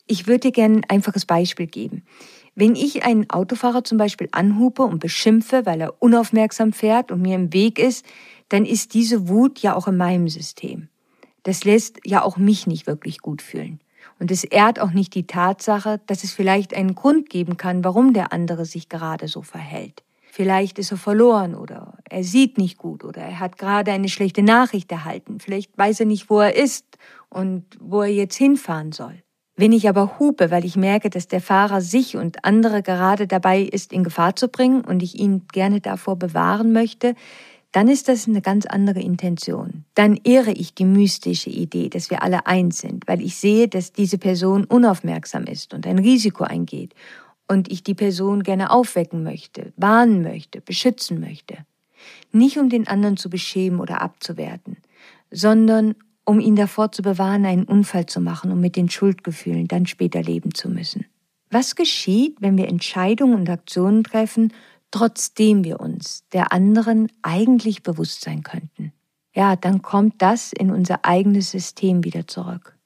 Ich 0.08 0.26
würde 0.26 0.40
dir 0.40 0.52
gerne 0.52 0.78
ein 0.78 0.90
einfaches 0.90 1.28
Beispiel 1.28 1.68
geben. 1.68 2.04
Wenn 2.56 2.76
ich 2.76 3.06
einen 3.06 3.30
Autofahrer 3.30 3.84
zum 3.84 4.00
Beispiel 4.00 4.28
anhupe 4.32 4.82
und 4.82 5.00
beschimpfe, 5.00 5.68
weil 5.68 5.82
er 5.82 6.02
unaufmerksam 6.02 6.74
fährt 6.74 7.12
und 7.12 7.22
mir 7.22 7.36
im 7.36 7.54
Weg 7.54 7.78
ist, 7.78 8.04
dann 8.50 8.66
ist 8.66 8.94
diese 8.94 9.28
Wut 9.28 9.60
ja 9.60 9.76
auch 9.76 9.88
in 9.88 9.98
meinem 9.98 10.28
System. 10.28 10.90
Das 11.44 11.64
lässt 11.64 12.00
ja 12.06 12.22
auch 12.24 12.38
mich 12.38 12.68
nicht 12.68 12.88
wirklich 12.88 13.20
gut 13.20 13.42
fühlen. 13.42 13.80
Und 14.20 14.32
es 14.32 14.44
ehrt 14.44 14.80
auch 14.80 14.92
nicht 14.92 15.16
die 15.16 15.28
Tatsache, 15.28 16.02
dass 16.06 16.24
es 16.24 16.34
vielleicht 16.34 16.74
einen 16.74 16.96
Grund 16.96 17.30
geben 17.30 17.58
kann, 17.58 17.84
warum 17.84 18.14
der 18.14 18.34
andere 18.34 18.66
sich 18.66 18.90
gerade 18.90 19.28
so 19.28 19.42
verhält. 19.42 20.04
Vielleicht 20.32 20.78
ist 20.78 20.92
er 20.92 20.98
verloren 20.98 21.56
oder 21.56 21.98
er 22.08 22.24
sieht 22.24 22.58
nicht 22.58 22.78
gut 22.78 23.04
oder 23.04 23.22
er 23.22 23.40
hat 23.40 23.58
gerade 23.58 23.92
eine 23.92 24.10
schlechte 24.10 24.44
Nachricht 24.44 24.92
erhalten. 24.92 25.40
Vielleicht 25.40 25.76
weiß 25.78 26.02
er 26.02 26.06
nicht, 26.06 26.30
wo 26.30 26.40
er 26.40 26.56
ist 26.56 26.86
und 27.30 27.66
wo 27.80 28.02
er 28.02 28.12
jetzt 28.12 28.36
hinfahren 28.36 28.92
soll. 28.92 29.24
Wenn 29.56 29.74
ich 29.74 29.90
aber 29.90 30.20
hupe, 30.20 30.52
weil 30.52 30.64
ich 30.64 30.78
merke, 30.78 31.10
dass 31.10 31.28
der 31.28 31.42
Fahrer 31.42 31.82
sich 31.82 32.16
und 32.16 32.46
andere 32.46 32.82
gerade 32.82 33.28
dabei 33.28 33.62
ist, 33.62 33.92
in 33.92 34.06
Gefahr 34.06 34.36
zu 34.36 34.48
bringen 34.48 34.86
und 34.86 35.04
ich 35.04 35.20
ihn 35.20 35.48
gerne 35.52 35.82
davor 35.82 36.16
bewahren 36.16 36.72
möchte, 36.72 37.16
dann 37.72 37.88
ist 37.88 38.08
das 38.08 38.28
eine 38.28 38.42
ganz 38.42 38.66
andere 38.66 39.00
Intention. 39.00 39.86
Dann 39.94 40.20
ehre 40.24 40.52
ich 40.52 40.74
die 40.74 40.86
mystische 40.86 41.52
Idee, 41.52 41.90
dass 41.90 42.10
wir 42.10 42.24
alle 42.24 42.48
eins 42.48 42.80
sind, 42.80 43.08
weil 43.08 43.22
ich 43.22 43.36
sehe, 43.36 43.68
dass 43.68 43.94
diese 43.94 44.18
Person 44.18 44.66
unaufmerksam 44.66 45.44
ist 45.44 45.74
und 45.74 45.86
ein 45.86 46.00
Risiko 46.00 46.44
eingeht 46.44 46.96
und 47.48 47.72
ich 47.72 47.84
die 47.84 47.94
Person 47.94 48.44
gerne 48.44 48.72
aufwecken 48.72 49.24
möchte, 49.24 49.72
warnen 49.76 50.24
möchte, 50.24 50.62
beschützen 50.62 51.20
möchte. 51.20 51.58
Nicht 52.32 52.58
um 52.58 52.70
den 52.70 52.88
anderen 52.88 53.18
zu 53.18 53.30
beschämen 53.30 53.80
oder 53.80 54.02
abzuwerten, 54.02 54.78
sondern 55.30 55.96
um 56.26 56.40
ihn 56.40 56.56
davor 56.56 56.92
zu 56.92 57.02
bewahren, 57.02 57.46
einen 57.46 57.66
Unfall 57.66 58.06
zu 58.06 58.22
machen 58.22 58.52
und 58.52 58.62
mit 58.62 58.76
den 58.76 58.90
Schuldgefühlen 58.90 59.68
dann 59.68 59.86
später 59.86 60.22
leben 60.22 60.54
zu 60.54 60.70
müssen. 60.70 61.06
Was 61.52 61.76
geschieht, 61.76 62.38
wenn 62.40 62.58
wir 62.58 62.68
Entscheidungen 62.68 63.36
und 63.36 63.50
Aktionen 63.50 64.04
treffen, 64.04 64.54
trotzdem 64.92 65.64
wir 65.64 65.80
uns 65.80 66.28
der 66.34 66.52
anderen 66.52 67.12
eigentlich 67.22 67.84
bewusst 67.84 68.22
sein 68.22 68.44
könnten. 68.44 68.94
Ja, 69.34 69.56
dann 69.56 69.82
kommt 69.82 70.22
das 70.22 70.54
in 70.54 70.72
unser 70.72 71.06
eigenes 71.06 71.52
System 71.52 72.04
wieder 72.04 72.28
zurück. 72.28 72.78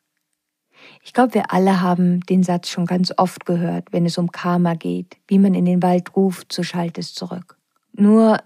Ich 1.01 1.13
glaube, 1.13 1.33
wir 1.33 1.53
alle 1.53 1.81
haben 1.81 2.21
den 2.21 2.43
Satz 2.43 2.69
schon 2.69 2.85
ganz 2.85 3.13
oft 3.17 3.45
gehört, 3.45 3.93
wenn 3.93 4.05
es 4.05 4.17
um 4.17 4.31
Karma 4.31 4.73
geht, 4.73 5.17
wie 5.27 5.39
man 5.39 5.53
in 5.53 5.65
den 5.65 5.81
Wald 5.81 6.15
ruft, 6.15 6.51
so 6.51 6.63
schallt 6.63 6.97
es 6.97 7.13
zurück. 7.13 7.57
Nur 7.93 8.39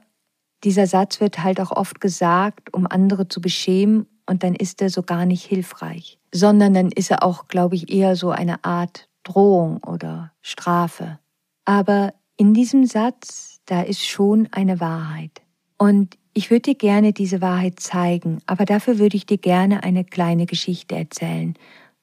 dieser 0.64 0.88
Satz 0.88 1.20
wird 1.20 1.44
halt 1.44 1.60
auch 1.60 1.72
oft 1.72 2.00
gesagt, 2.00 2.74
um 2.74 2.86
andere 2.88 3.28
zu 3.28 3.42
beschämen, 3.42 4.08
und 4.30 4.44
dann 4.44 4.56
ist 4.56 4.82
er 4.82 4.90
so 4.90 5.04
gar 5.04 5.26
nicht 5.26 5.46
hilfreich, 5.46 6.20
sondern 6.34 6.74
dann 6.74 6.92
ist 6.92 7.10
er 7.10 7.24
auch, 7.24 7.48
glaube 7.48 7.76
ich, 7.76 7.90
eher 7.90 8.16
so 8.16 8.30
eine 8.30 8.64
Art 8.66 9.08
Drohung 9.24 9.82
oder 9.84 10.34
Strafe. 10.42 11.20
Aber 11.66 12.14
in 12.38 12.54
diesem 12.54 12.86
Satz, 12.86 13.60
da 13.66 13.82
ist 13.82 14.06
schon 14.06 14.48
eine 14.52 14.80
Wahrheit. 14.80 15.42
Und 15.78 16.18
ich 16.34 16.52
würde 16.52 16.74
dir 16.74 16.76
gerne 16.76 17.14
diese 17.14 17.42
Wahrheit 17.42 17.80
zeigen, 17.80 18.40
aber 18.46 18.66
dafür 18.66 19.00
würde 19.00 19.18
ich 19.18 19.26
dir 19.26 19.40
gerne 19.40 19.84
eine 19.84 20.06
kleine 20.06 20.46
Geschichte 20.46 20.96
erzählen 20.96 21.56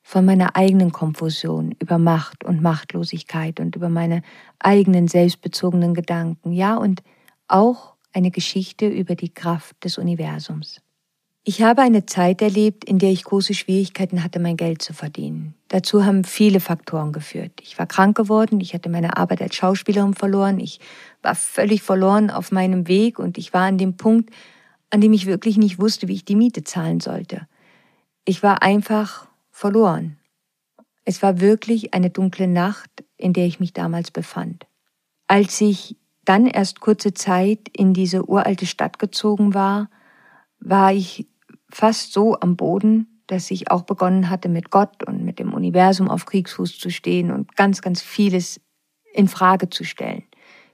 von 0.02 0.24
meiner 0.24 0.54
eigenen 0.54 0.92
Konfusion 0.92 1.74
über 1.78 1.98
Macht 1.98 2.44
und 2.44 2.60
Machtlosigkeit 2.60 3.58
und 3.58 3.74
über 3.74 3.88
meine 3.88 4.22
eigenen 4.58 5.08
selbstbezogenen 5.08 5.94
Gedanken, 5.94 6.52
ja, 6.52 6.76
und 6.76 7.02
auch 7.48 7.94
eine 8.12 8.30
Geschichte 8.30 8.86
über 8.86 9.14
die 9.14 9.32
Kraft 9.32 9.82
des 9.82 9.96
Universums. 9.96 10.83
Ich 11.46 11.60
habe 11.60 11.82
eine 11.82 12.06
Zeit 12.06 12.40
erlebt, 12.40 12.86
in 12.86 12.98
der 12.98 13.10
ich 13.10 13.24
große 13.24 13.52
Schwierigkeiten 13.52 14.24
hatte, 14.24 14.40
mein 14.40 14.56
Geld 14.56 14.80
zu 14.80 14.94
verdienen. 14.94 15.54
Dazu 15.68 16.06
haben 16.06 16.24
viele 16.24 16.58
Faktoren 16.58 17.12
geführt. 17.12 17.52
Ich 17.60 17.78
war 17.78 17.86
krank 17.86 18.16
geworden, 18.16 18.60
ich 18.60 18.72
hatte 18.72 18.88
meine 18.88 19.18
Arbeit 19.18 19.42
als 19.42 19.54
Schauspielerin 19.54 20.14
verloren, 20.14 20.58
ich 20.58 20.80
war 21.20 21.34
völlig 21.34 21.82
verloren 21.82 22.30
auf 22.30 22.50
meinem 22.50 22.88
Weg 22.88 23.18
und 23.18 23.36
ich 23.36 23.52
war 23.52 23.66
an 23.66 23.76
dem 23.76 23.98
Punkt, 23.98 24.30
an 24.88 25.02
dem 25.02 25.12
ich 25.12 25.26
wirklich 25.26 25.58
nicht 25.58 25.78
wusste, 25.78 26.08
wie 26.08 26.14
ich 26.14 26.24
die 26.24 26.34
Miete 26.34 26.64
zahlen 26.64 27.00
sollte. 27.00 27.46
Ich 28.24 28.42
war 28.42 28.62
einfach 28.62 29.28
verloren. 29.50 30.16
Es 31.04 31.22
war 31.22 31.42
wirklich 31.42 31.92
eine 31.92 32.08
dunkle 32.08 32.48
Nacht, 32.48 33.04
in 33.18 33.34
der 33.34 33.44
ich 33.44 33.60
mich 33.60 33.74
damals 33.74 34.10
befand. 34.10 34.66
Als 35.26 35.60
ich 35.60 35.98
dann 36.24 36.46
erst 36.46 36.80
kurze 36.80 37.12
Zeit 37.12 37.68
in 37.70 37.92
diese 37.92 38.26
uralte 38.30 38.64
Stadt 38.64 38.98
gezogen 38.98 39.52
war, 39.52 39.90
war 40.58 40.94
ich 40.94 41.26
fast 41.74 42.12
so 42.12 42.38
am 42.40 42.56
Boden, 42.56 43.22
dass 43.26 43.50
ich 43.50 43.70
auch 43.70 43.82
begonnen 43.82 44.30
hatte, 44.30 44.48
mit 44.48 44.70
Gott 44.70 45.02
und 45.06 45.24
mit 45.24 45.38
dem 45.38 45.52
Universum 45.52 46.08
auf 46.08 46.26
Kriegsfuß 46.26 46.78
zu 46.78 46.90
stehen 46.90 47.30
und 47.30 47.56
ganz, 47.56 47.82
ganz 47.82 48.02
vieles 48.02 48.60
in 49.12 49.28
Frage 49.28 49.70
zu 49.70 49.84
stellen. 49.84 50.24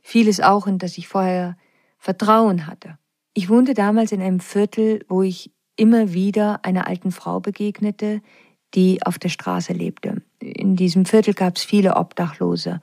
Vieles 0.02 0.40
auch, 0.40 0.66
in 0.66 0.78
das 0.78 0.98
ich 0.98 1.08
vorher 1.08 1.56
Vertrauen 1.98 2.66
hatte. 2.66 2.98
Ich 3.34 3.48
wohnte 3.48 3.74
damals 3.74 4.12
in 4.12 4.20
einem 4.20 4.40
Viertel, 4.40 5.04
wo 5.08 5.22
ich 5.22 5.52
immer 5.76 6.12
wieder 6.12 6.64
einer 6.64 6.86
alten 6.86 7.12
Frau 7.12 7.40
begegnete, 7.40 8.20
die 8.74 9.02
auf 9.04 9.18
der 9.18 9.28
Straße 9.28 9.72
lebte. 9.72 10.22
In 10.38 10.76
diesem 10.76 11.04
Viertel 11.04 11.34
gab 11.34 11.56
es 11.56 11.62
viele 11.62 11.96
Obdachlose, 11.96 12.80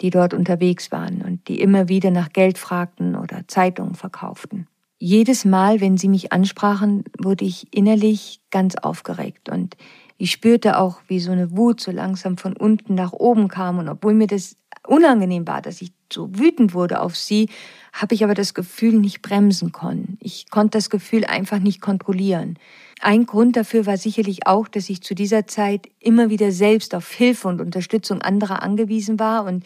die 0.00 0.10
dort 0.10 0.34
unterwegs 0.34 0.92
waren 0.92 1.22
und 1.22 1.48
die 1.48 1.60
immer 1.60 1.88
wieder 1.88 2.10
nach 2.10 2.32
Geld 2.32 2.58
fragten 2.58 3.16
oder 3.16 3.46
Zeitungen 3.48 3.94
verkauften 3.94 4.66
jedes 5.00 5.46
Mal, 5.46 5.80
wenn 5.80 5.96
sie 5.96 6.08
mich 6.08 6.30
ansprachen, 6.30 7.04
wurde 7.18 7.44
ich 7.44 7.74
innerlich 7.74 8.40
ganz 8.50 8.76
aufgeregt 8.76 9.48
und 9.48 9.76
ich 10.18 10.30
spürte 10.30 10.78
auch, 10.78 11.00
wie 11.08 11.18
so 11.18 11.32
eine 11.32 11.56
Wut 11.56 11.80
so 11.80 11.90
langsam 11.90 12.36
von 12.36 12.54
unten 12.54 12.94
nach 12.94 13.14
oben 13.14 13.48
kam 13.48 13.78
und 13.78 13.88
obwohl 13.88 14.12
mir 14.12 14.26
das 14.26 14.56
unangenehm 14.86 15.48
war, 15.48 15.62
dass 15.62 15.80
ich 15.80 15.92
so 16.12 16.28
wütend 16.38 16.74
wurde 16.74 17.00
auf 17.00 17.16
sie, 17.16 17.48
habe 17.94 18.14
ich 18.14 18.22
aber 18.22 18.34
das 18.34 18.52
Gefühl 18.52 18.92
nicht 18.92 19.22
bremsen 19.22 19.72
können. 19.72 20.18
Ich 20.20 20.50
konnte 20.50 20.76
das 20.76 20.90
Gefühl 20.90 21.24
einfach 21.24 21.58
nicht 21.58 21.80
kontrollieren. 21.80 22.58
Ein 23.00 23.24
Grund 23.24 23.56
dafür 23.56 23.86
war 23.86 23.96
sicherlich 23.96 24.46
auch, 24.46 24.68
dass 24.68 24.90
ich 24.90 25.02
zu 25.02 25.14
dieser 25.14 25.46
Zeit 25.46 25.88
immer 25.98 26.28
wieder 26.28 26.52
selbst 26.52 26.94
auf 26.94 27.10
Hilfe 27.10 27.48
und 27.48 27.62
Unterstützung 27.62 28.20
anderer 28.20 28.62
angewiesen 28.62 29.18
war 29.18 29.44
und 29.44 29.64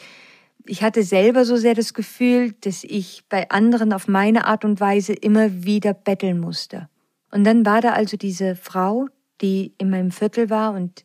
ich 0.67 0.83
hatte 0.83 1.03
selber 1.03 1.45
so 1.45 1.57
sehr 1.57 1.75
das 1.75 1.95
Gefühl, 1.95 2.53
dass 2.61 2.85
ich 2.85 3.25
bei 3.29 3.51
anderen 3.51 3.93
auf 3.93 4.09
meine 4.09 4.47
Art 4.47 4.65
und 4.65 4.81
Weise 4.81 5.13
immer 5.13 5.65
wieder 5.65 5.95
betteln 5.95 6.41
musste. 6.41 6.89
Und 7.31 7.45
dann 7.45 7.67
war 7.67 7.81
da 7.81 7.93
also 7.93 8.17
diese 8.17 8.57
Frau, 8.57 9.07
die 9.41 9.75
in 9.79 9.91
meinem 9.91 10.11
Viertel 10.11 10.51
war 10.51 10.75
und 10.75 11.05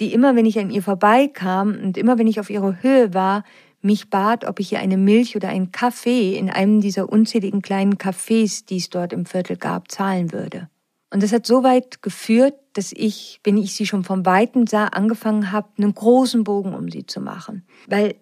die 0.00 0.12
immer, 0.12 0.34
wenn 0.34 0.46
ich 0.46 0.58
an 0.58 0.70
ihr 0.70 0.82
vorbeikam 0.82 1.78
und 1.82 1.96
immer, 1.96 2.18
wenn 2.18 2.26
ich 2.26 2.40
auf 2.40 2.50
ihrer 2.50 2.82
Höhe 2.82 3.14
war, 3.14 3.44
mich 3.82 4.10
bat, 4.10 4.44
ob 4.44 4.60
ich 4.60 4.72
ihr 4.72 4.78
eine 4.78 4.96
Milch 4.96 5.36
oder 5.36 5.48
einen 5.48 5.72
Kaffee 5.72 6.36
in 6.36 6.50
einem 6.50 6.80
dieser 6.80 7.08
unzähligen 7.08 7.62
kleinen 7.62 7.94
Cafés, 7.94 8.66
die 8.66 8.76
es 8.76 8.90
dort 8.90 9.12
im 9.12 9.24
Viertel 9.24 9.56
gab, 9.56 9.90
zahlen 9.90 10.32
würde. 10.32 10.68
Und 11.12 11.22
das 11.22 11.32
hat 11.32 11.46
so 11.46 11.62
weit 11.62 12.02
geführt, 12.02 12.54
dass 12.74 12.92
ich, 12.92 13.40
wenn 13.42 13.56
ich 13.56 13.74
sie 13.74 13.86
schon 13.86 14.04
vom 14.04 14.24
Weiten 14.26 14.66
sah, 14.66 14.86
angefangen 14.86 15.50
habe, 15.50 15.68
einen 15.78 15.94
großen 15.94 16.44
Bogen 16.44 16.74
um 16.74 16.88
sie 16.90 17.06
zu 17.06 17.20
machen. 17.20 17.64
Weil 17.88 18.14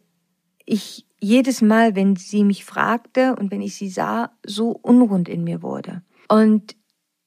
ich 0.69 1.07
jedes 1.21 1.63
Mal, 1.63 1.97
wenn 1.97 2.17
sie 2.17 2.45
mich 2.45 2.65
fragte 2.65 3.35
und 3.37 3.51
wenn 3.51 3.63
ich 3.63 3.75
sie 3.75 3.89
sah, 3.89 4.31
so 4.47 4.71
unrund 4.71 5.29
in 5.29 5.43
mir 5.43 5.63
wurde. 5.63 6.03
Und 6.29 6.77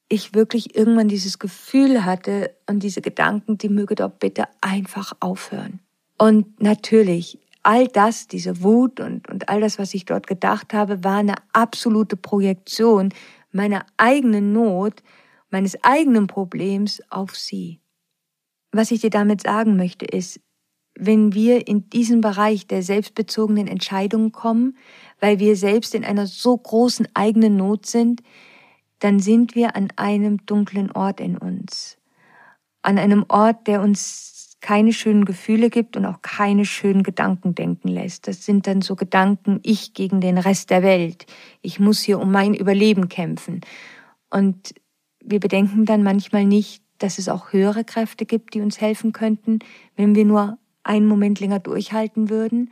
ich 0.08 0.34
wirklich 0.34 0.76
irgendwann 0.76 1.08
dieses 1.08 1.38
Gefühl 1.38 2.04
hatte 2.04 2.54
und 2.68 2.82
diese 2.82 3.00
Gedanken, 3.00 3.58
die 3.58 3.68
möge 3.68 3.94
doch 3.94 4.10
bitte 4.10 4.44
einfach 4.60 5.12
aufhören. 5.20 5.80
Und 6.18 6.62
natürlich, 6.62 7.38
all 7.62 7.88
das, 7.88 8.28
diese 8.28 8.62
Wut 8.62 9.00
und, 9.00 9.28
und 9.28 9.48
all 9.48 9.60
das, 9.60 9.78
was 9.78 9.94
ich 9.94 10.04
dort 10.04 10.26
gedacht 10.26 10.72
habe, 10.72 11.02
war 11.02 11.18
eine 11.18 11.34
absolute 11.52 12.16
Projektion 12.16 13.12
meiner 13.50 13.84
eigenen 13.96 14.52
Not, 14.52 15.02
meines 15.50 15.82
eigenen 15.82 16.26
Problems 16.26 17.02
auf 17.10 17.36
sie. 17.36 17.80
Was 18.70 18.90
ich 18.90 19.00
dir 19.00 19.10
damit 19.10 19.42
sagen 19.42 19.76
möchte, 19.76 20.06
ist, 20.06 20.40
wenn 20.94 21.34
wir 21.34 21.66
in 21.66 21.88
diesen 21.90 22.20
Bereich 22.20 22.66
der 22.66 22.82
selbstbezogenen 22.82 23.66
Entscheidungen 23.66 24.32
kommen, 24.32 24.76
weil 25.20 25.38
wir 25.38 25.56
selbst 25.56 25.94
in 25.94 26.04
einer 26.04 26.26
so 26.26 26.56
großen 26.56 27.08
eigenen 27.14 27.56
Not 27.56 27.86
sind, 27.86 28.22
dann 28.98 29.18
sind 29.18 29.54
wir 29.54 29.74
an 29.74 29.88
einem 29.96 30.44
dunklen 30.46 30.90
Ort 30.92 31.20
in 31.20 31.36
uns. 31.36 31.98
An 32.82 32.98
einem 32.98 33.24
Ort, 33.28 33.66
der 33.66 33.80
uns 33.80 34.56
keine 34.60 34.92
schönen 34.92 35.24
Gefühle 35.24 35.70
gibt 35.70 35.96
und 35.96 36.06
auch 36.06 36.22
keine 36.22 36.64
schönen 36.64 37.02
Gedanken 37.02 37.54
denken 37.54 37.88
lässt. 37.88 38.28
Das 38.28 38.46
sind 38.46 38.66
dann 38.66 38.80
so 38.80 38.94
Gedanken, 38.94 39.58
ich 39.64 39.92
gegen 39.92 40.20
den 40.20 40.38
Rest 40.38 40.70
der 40.70 40.84
Welt. 40.84 41.26
Ich 41.62 41.80
muss 41.80 42.00
hier 42.00 42.20
um 42.20 42.30
mein 42.30 42.54
Überleben 42.54 43.08
kämpfen. 43.08 43.60
Und 44.30 44.74
wir 45.20 45.40
bedenken 45.40 45.84
dann 45.84 46.04
manchmal 46.04 46.44
nicht, 46.44 46.82
dass 46.98 47.18
es 47.18 47.28
auch 47.28 47.52
höhere 47.52 47.84
Kräfte 47.84 48.24
gibt, 48.24 48.54
die 48.54 48.60
uns 48.60 48.80
helfen 48.80 49.12
könnten, 49.12 49.58
wenn 49.96 50.14
wir 50.14 50.24
nur 50.24 50.58
einen 50.84 51.06
Moment 51.06 51.40
länger 51.40 51.58
durchhalten 51.58 52.30
würden. 52.30 52.70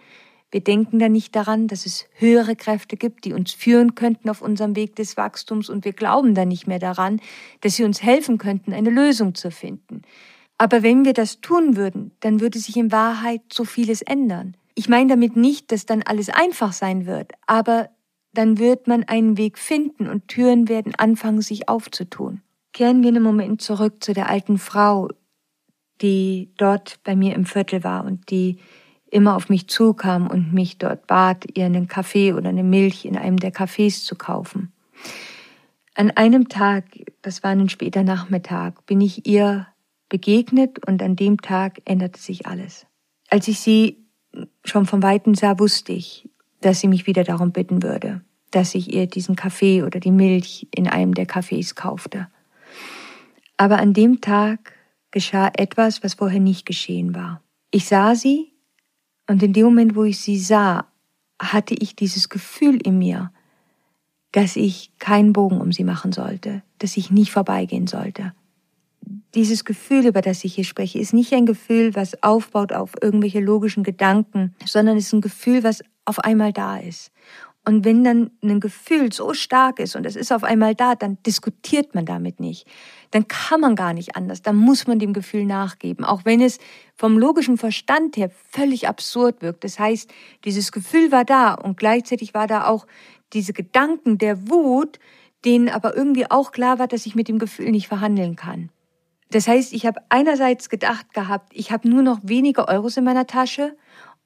Wir 0.51 0.61
denken 0.61 0.99
da 0.99 1.09
nicht 1.09 1.37
daran, 1.37 1.69
dass 1.69 1.87
es 1.87 2.07
höhere 2.15 2.57
Kräfte 2.57 2.97
gibt, 2.97 3.25
die 3.25 3.33
uns 3.33 3.53
führen 3.53 3.95
könnten 3.95 4.29
auf 4.29 4.43
unserem 4.43 4.75
Weg 4.75 4.97
des 4.97 5.17
Wachstums 5.17 5.69
und 5.69 5.85
wir 5.85 5.93
glauben 5.93 6.35
da 6.35 6.45
nicht 6.45 6.67
mehr 6.67 6.81
daran, 6.81 7.21
dass 7.61 7.77
sie 7.77 7.85
uns 7.85 8.03
helfen 8.03 8.39
könnten, 8.39 8.73
eine 8.73 8.91
Lösung 8.91 9.35
zu 9.35 9.51
finden. 9.51 10.03
Aber 10.59 10.83
wenn 10.83 11.05
wir 11.05 11.13
das 11.13 11.41
tun 11.41 11.77
würden, 11.77 12.11
dann 12.21 12.41
würde 12.41 12.59
sich 12.59 12.77
in 12.77 12.93
Wahrheit 12.93 13.43
so 13.53 13.65
vieles 13.65 14.03
ändern. 14.03 14.57
Ich 14.75 14.89
meine 14.89 15.11
damit 15.11 15.37
nicht, 15.37 15.73
dass 15.73 15.87
dann 15.87 16.03
alles 16.03 16.29
einfach 16.29 16.73
sein 16.73 17.07
wird, 17.07 17.33
aber 17.47 17.91
dann 18.33 18.59
wird 18.59 18.87
man 18.87 19.05
einen 19.05 19.37
Weg 19.37 19.59
finden 19.59 20.09
und 20.09 20.29
Türen 20.29 20.69
werden 20.69 20.95
anfangen, 20.95 21.43
sich 21.43 21.69
aufzutun. 21.69 22.43
Kehren 22.73 23.03
wir 23.03 23.09
einen 23.09 23.23
Moment 23.23 23.63
zurück 23.63 24.03
zu 24.03 24.13
der 24.13 24.29
alten 24.29 24.59
Frau, 24.59 25.09
die 26.01 26.53
dort 26.57 27.01
bei 27.05 27.15
mir 27.15 27.35
im 27.35 27.45
Viertel 27.45 27.85
war 27.85 28.05
und 28.05 28.31
die 28.31 28.59
immer 29.11 29.37
auf 29.37 29.49
mich 29.49 29.69
zukam 29.69 30.29
und 30.29 30.53
mich 30.53 30.79
dort 30.79 31.07
bat, 31.07 31.45
ihr 31.55 31.67
einen 31.67 31.89
Kaffee 31.89 32.33
oder 32.33 32.49
eine 32.49 32.63
Milch 32.63 33.05
in 33.05 33.17
einem 33.17 33.39
der 33.39 33.53
Cafés 33.53 34.05
zu 34.05 34.15
kaufen. 34.15 34.73
An 35.95 36.11
einem 36.13 36.49
Tag, 36.49 36.85
das 37.23 37.43
war 37.43 37.51
ein 37.51 37.69
später 37.69 38.05
Nachmittag, 38.05 38.87
bin 38.87 39.01
ich 39.01 39.27
ihr 39.27 39.67
begegnet 40.09 40.85
und 40.87 41.03
an 41.03 41.17
dem 41.17 41.41
Tag 41.41 41.81
änderte 41.85 42.21
sich 42.21 42.47
alles. 42.47 42.87
Als 43.29 43.49
ich 43.49 43.61
sie 43.61 43.99
schon 44.65 44.87
von 44.87 45.03
Weitem 45.03 45.35
sah, 45.35 45.59
wusste 45.59 45.93
ich, 45.93 46.29
dass 46.61 46.81
sie 46.81 46.89
mich 46.89 47.07
wieder 47.07 47.25
darum 47.25 47.53
bitten 47.53 47.83
würde, 47.83 48.23
dass 48.51 48.75
ich 48.75 48.93
ihr 48.93 49.07
diesen 49.07 49.37
Kaffee 49.37 49.83
oder 49.83 49.99
die 49.99 50.11
Milch 50.11 50.69
in 50.75 50.89
einem 50.89 51.15
der 51.15 51.27
Cafés 51.27 51.75
kaufte. 51.75 52.29
Aber 53.57 53.79
an 53.79 53.93
dem 53.93 54.21
Tag 54.21 54.73
geschah 55.11 55.51
etwas, 55.57 56.03
was 56.03 56.15
vorher 56.15 56.41
nicht 56.41 56.67
geschehen 56.67 57.15
war. 57.15 57.43
Ich 57.71 57.87
sah 57.87 58.15
sie 58.15 58.53
und 59.27 59.43
in 59.43 59.53
dem 59.53 59.65
Moment, 59.65 59.95
wo 59.95 60.05
ich 60.05 60.21
sie 60.21 60.39
sah, 60.39 60.87
hatte 61.41 61.75
ich 61.75 61.97
dieses 61.97 62.29
Gefühl 62.29 62.77
in 62.83 62.99
mir, 62.99 63.33
dass 64.33 64.57
ich 64.57 64.93
keinen 64.99 65.33
Bogen 65.33 65.61
um 65.61 65.73
sie 65.73 65.85
machen 65.85 66.13
sollte, 66.13 66.63
dass 66.79 66.97
ich 66.97 67.11
nicht 67.11 67.33
vorbeigehen 67.33 67.87
sollte. 67.87 68.33
Dieses 69.35 69.65
Gefühl, 69.65 70.07
über 70.07 70.21
das 70.21 70.45
ich 70.45 70.55
hier 70.55 70.65
spreche, 70.65 70.99
ist 70.99 71.13
nicht 71.13 71.33
ein 71.33 71.47
Gefühl, 71.47 71.95
was 71.95 72.23
aufbaut 72.23 72.73
auf 72.73 72.95
irgendwelche 73.01 73.41
logischen 73.41 73.83
Gedanken, 73.83 74.55
sondern 74.65 74.97
es 74.97 75.07
ist 75.07 75.13
ein 75.15 75.21
Gefühl, 75.21 75.65
was 75.65 75.83
auf 76.05 76.19
einmal 76.21 76.53
da 76.53 76.77
ist. 76.77 77.11
Und 77.71 77.85
wenn 77.85 78.03
dann 78.03 78.33
ein 78.43 78.59
Gefühl 78.59 79.13
so 79.13 79.33
stark 79.33 79.79
ist 79.79 79.95
und 79.95 80.05
es 80.05 80.17
ist 80.17 80.33
auf 80.33 80.43
einmal 80.43 80.75
da, 80.75 80.97
dann 80.97 81.19
diskutiert 81.25 81.95
man 81.95 82.05
damit 82.05 82.41
nicht. 82.41 82.67
Dann 83.13 83.29
kann 83.29 83.61
man 83.61 83.77
gar 83.77 83.95
nicht 83.95 84.17
anders. 84.17 84.43
Dann 84.43 84.57
muss 84.57 84.89
man 84.89 84.99
dem 84.99 85.13
Gefühl 85.13 85.45
nachgeben. 85.47 86.05
Auch 86.05 86.25
wenn 86.25 86.41
es 86.41 86.59
vom 86.97 87.17
logischen 87.17 87.59
Verstand 87.59 88.17
her 88.17 88.29
völlig 88.51 88.89
absurd 88.89 89.41
wirkt. 89.41 89.63
Das 89.63 89.79
heißt, 89.79 90.11
dieses 90.45 90.73
Gefühl 90.73 91.13
war 91.13 91.25
da 91.25 91.55
und 91.55 91.77
gleichzeitig 91.77 92.35
war 92.35 92.49
da 92.49 92.67
auch 92.67 92.89
diese 93.35 93.53
Gedanken 93.53 94.19
der 94.19 94.51
Wut, 94.51 94.99
denen 95.45 95.69
aber 95.69 95.97
irgendwie 95.97 96.29
auch 96.29 96.51
klar 96.51 96.81
war, 96.81 96.89
dass 96.89 97.07
ich 97.07 97.15
mit 97.15 97.29
dem 97.29 97.39
Gefühl 97.39 97.71
nicht 97.71 97.87
verhandeln 97.87 98.35
kann. 98.35 98.71
Das 99.31 99.47
heißt, 99.47 99.73
ich 99.75 99.87
habe 99.87 100.01
einerseits 100.09 100.69
gedacht 100.69 101.15
gehabt, 101.15 101.53
ich 101.55 101.71
habe 101.71 101.89
nur 101.89 102.03
noch 102.03 102.19
wenige 102.25 102.67
Euros 102.67 102.97
in 102.97 103.05
meiner 103.05 103.29
Tasche 103.29 103.77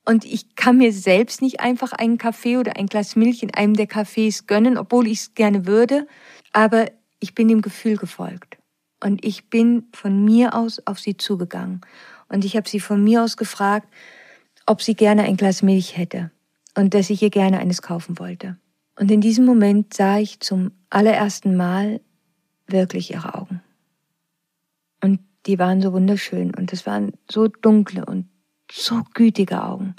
und 0.05 0.25
ich 0.25 0.55
kann 0.55 0.77
mir 0.77 0.93
selbst 0.93 1.41
nicht 1.41 1.61
einfach 1.61 1.93
einen 1.93 2.19
Kaffee 2.19 2.59
oder 2.59 2.77
ein 2.77 2.87
Glas 2.87 3.17
Milch 3.17 3.43
in 3.43 3.55
einem 3.55 3.75
der 3.75 3.89
Cafés 3.89 4.47
gönnen, 4.47 4.77
obwohl 4.77 5.07
ich 5.07 5.21
es 5.21 5.35
gerne 5.35 5.67
würde. 5.67 6.07
Aber 6.53 6.91
ich 7.21 7.35
bin 7.35 7.49
dem 7.49 7.63
Gefühl 7.63 7.97
gefolgt. 7.97 8.59
Und 9.03 9.25
ich 9.25 9.49
bin 9.49 9.87
von 9.93 10.25
mir 10.25 10.55
aus 10.55 10.81
auf 10.87 10.99
sie 10.99 11.17
zugegangen. 11.17 11.81
Und 12.29 12.45
ich 12.45 12.57
habe 12.57 12.69
sie 12.69 12.81
von 12.81 13.03
mir 13.03 13.23
aus 13.23 13.37
gefragt, 13.37 13.89
ob 14.67 14.83
sie 14.83 14.95
gerne 14.95 15.23
ein 15.25 15.37
Glas 15.37 15.63
Milch 15.63 15.97
hätte 15.97 16.31
und 16.75 16.95
dass 16.95 17.11
ich 17.11 17.23
ihr 17.23 17.31
gerne 17.31 17.59
eines 17.59 17.83
kaufen 17.83 18.19
wollte. 18.19 18.59
Und 18.99 19.11
in 19.11 19.21
diesem 19.21 19.45
Moment 19.45 19.95
sah 19.95 20.19
ich 20.19 20.41
zum 20.41 20.73
allerersten 20.91 21.57
Mal 21.57 22.01
wirklich 22.67 23.11
ihre 23.11 23.35
Augen. 23.35 23.63
Und 25.03 25.21
die 25.47 25.59
waren 25.59 25.83
so 25.83 25.93
wunderschön 25.93 26.55
und 26.55 26.73
es 26.73 26.87
waren 26.87 27.13
so 27.31 27.49
dunkle 27.49 28.05
und 28.05 28.27
so 28.71 29.03
gütige 29.15 29.63
Augen. 29.63 29.95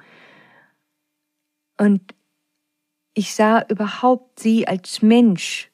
Und 1.77 2.01
ich 3.13 3.33
sah 3.35 3.63
überhaupt 3.67 4.39
sie 4.39 4.67
als 4.67 5.01
Mensch 5.01 5.71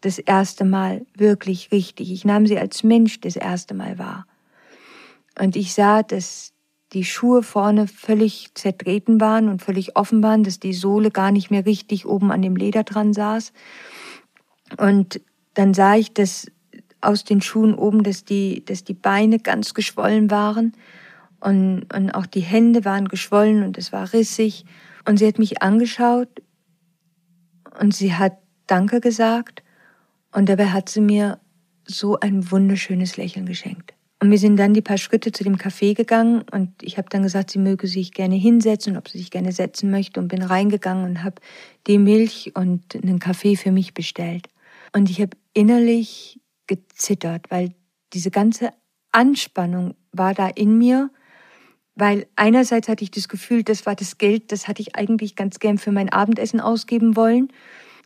das 0.00 0.18
erste 0.18 0.64
Mal 0.64 1.06
wirklich 1.16 1.72
richtig. 1.72 2.10
Ich 2.12 2.24
nahm 2.24 2.46
sie 2.46 2.58
als 2.58 2.82
Mensch 2.82 3.20
das 3.20 3.36
erste 3.36 3.74
Mal 3.74 3.98
wahr. 3.98 4.26
Und 5.38 5.56
ich 5.56 5.74
sah, 5.74 6.02
dass 6.02 6.52
die 6.92 7.04
Schuhe 7.04 7.42
vorne 7.42 7.86
völlig 7.88 8.50
zertreten 8.54 9.20
waren 9.20 9.48
und 9.48 9.62
völlig 9.62 9.96
offen 9.96 10.22
waren, 10.22 10.44
dass 10.44 10.60
die 10.60 10.74
Sohle 10.74 11.10
gar 11.10 11.32
nicht 11.32 11.50
mehr 11.50 11.64
richtig 11.64 12.06
oben 12.06 12.30
an 12.30 12.42
dem 12.42 12.56
Leder 12.56 12.84
dran 12.84 13.12
saß. 13.12 13.52
Und 14.76 15.20
dann 15.54 15.72
sah 15.72 15.96
ich, 15.96 16.12
dass 16.12 16.50
aus 17.00 17.24
den 17.24 17.40
Schuhen 17.40 17.74
oben, 17.74 18.02
dass 18.02 18.24
die, 18.24 18.64
dass 18.64 18.84
die 18.84 18.94
Beine 18.94 19.38
ganz 19.38 19.74
geschwollen 19.74 20.30
waren 20.30 20.74
und, 21.42 21.86
und 21.92 22.10
auch 22.12 22.26
die 22.26 22.40
Hände 22.40 22.84
waren 22.84 23.08
geschwollen 23.08 23.62
und 23.64 23.78
es 23.78 23.92
war 23.92 24.12
rissig. 24.12 24.64
Und 25.06 25.18
sie 25.18 25.26
hat 25.26 25.38
mich 25.38 25.62
angeschaut 25.62 26.28
und 27.80 27.94
sie 27.94 28.14
hat 28.14 28.38
Danke 28.66 29.00
gesagt 29.00 29.62
und 30.32 30.48
dabei 30.48 30.68
hat 30.68 30.88
sie 30.88 31.00
mir 31.00 31.40
so 31.84 32.18
ein 32.20 32.50
wunderschönes 32.50 33.16
Lächeln 33.16 33.46
geschenkt. 33.46 33.92
Und 34.20 34.30
wir 34.30 34.38
sind 34.38 34.56
dann 34.56 34.72
die 34.72 34.82
paar 34.82 34.98
Schritte 34.98 35.32
zu 35.32 35.42
dem 35.42 35.56
Café 35.56 35.94
gegangen 35.94 36.44
und 36.52 36.70
ich 36.80 36.96
habe 36.96 37.08
dann 37.10 37.24
gesagt, 37.24 37.50
sie 37.50 37.58
möge 37.58 37.88
sich 37.88 38.12
gerne 38.12 38.36
hinsetzen, 38.36 38.96
ob 38.96 39.08
sie 39.08 39.18
sich 39.18 39.32
gerne 39.32 39.50
setzen 39.50 39.90
möchte 39.90 40.20
und 40.20 40.28
bin 40.28 40.42
reingegangen 40.42 41.04
und 41.04 41.24
habe 41.24 41.42
die 41.88 41.98
Milch 41.98 42.52
und 42.54 42.94
einen 42.94 43.18
Kaffee 43.18 43.56
für 43.56 43.72
mich 43.72 43.94
bestellt. 43.94 44.48
Und 44.92 45.10
ich 45.10 45.20
habe 45.20 45.36
innerlich 45.54 46.40
gezittert, 46.68 47.50
weil 47.50 47.74
diese 48.12 48.30
ganze 48.30 48.70
Anspannung 49.10 49.96
war 50.12 50.34
da 50.34 50.46
in 50.46 50.78
mir, 50.78 51.10
weil 51.94 52.26
einerseits 52.36 52.88
hatte 52.88 53.04
ich 53.04 53.10
das 53.10 53.28
Gefühl, 53.28 53.62
das 53.62 53.86
war 53.86 53.94
das 53.94 54.18
Geld, 54.18 54.52
das 54.52 54.68
hatte 54.68 54.82
ich 54.82 54.96
eigentlich 54.96 55.36
ganz 55.36 55.58
gern 55.58 55.78
für 55.78 55.92
mein 55.92 56.08
Abendessen 56.08 56.60
ausgeben 56.60 57.16
wollen. 57.16 57.48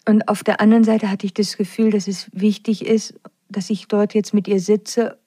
Und 0.08 0.28
auf 0.28 0.44
der 0.44 0.60
anderen 0.60 0.84
Seite 0.84 1.10
hatte 1.10 1.26
ich 1.26 1.34
das 1.34 1.56
Gefühl, 1.56 1.90
dass 1.90 2.08
es 2.08 2.28
wichtig 2.32 2.84
ist, 2.84 3.14
dass 3.48 3.70
ich 3.70 3.86
dort 3.88 4.14
jetzt 4.14 4.34
mit 4.34 4.48
ihr 4.48 4.60
sitze 4.60 5.18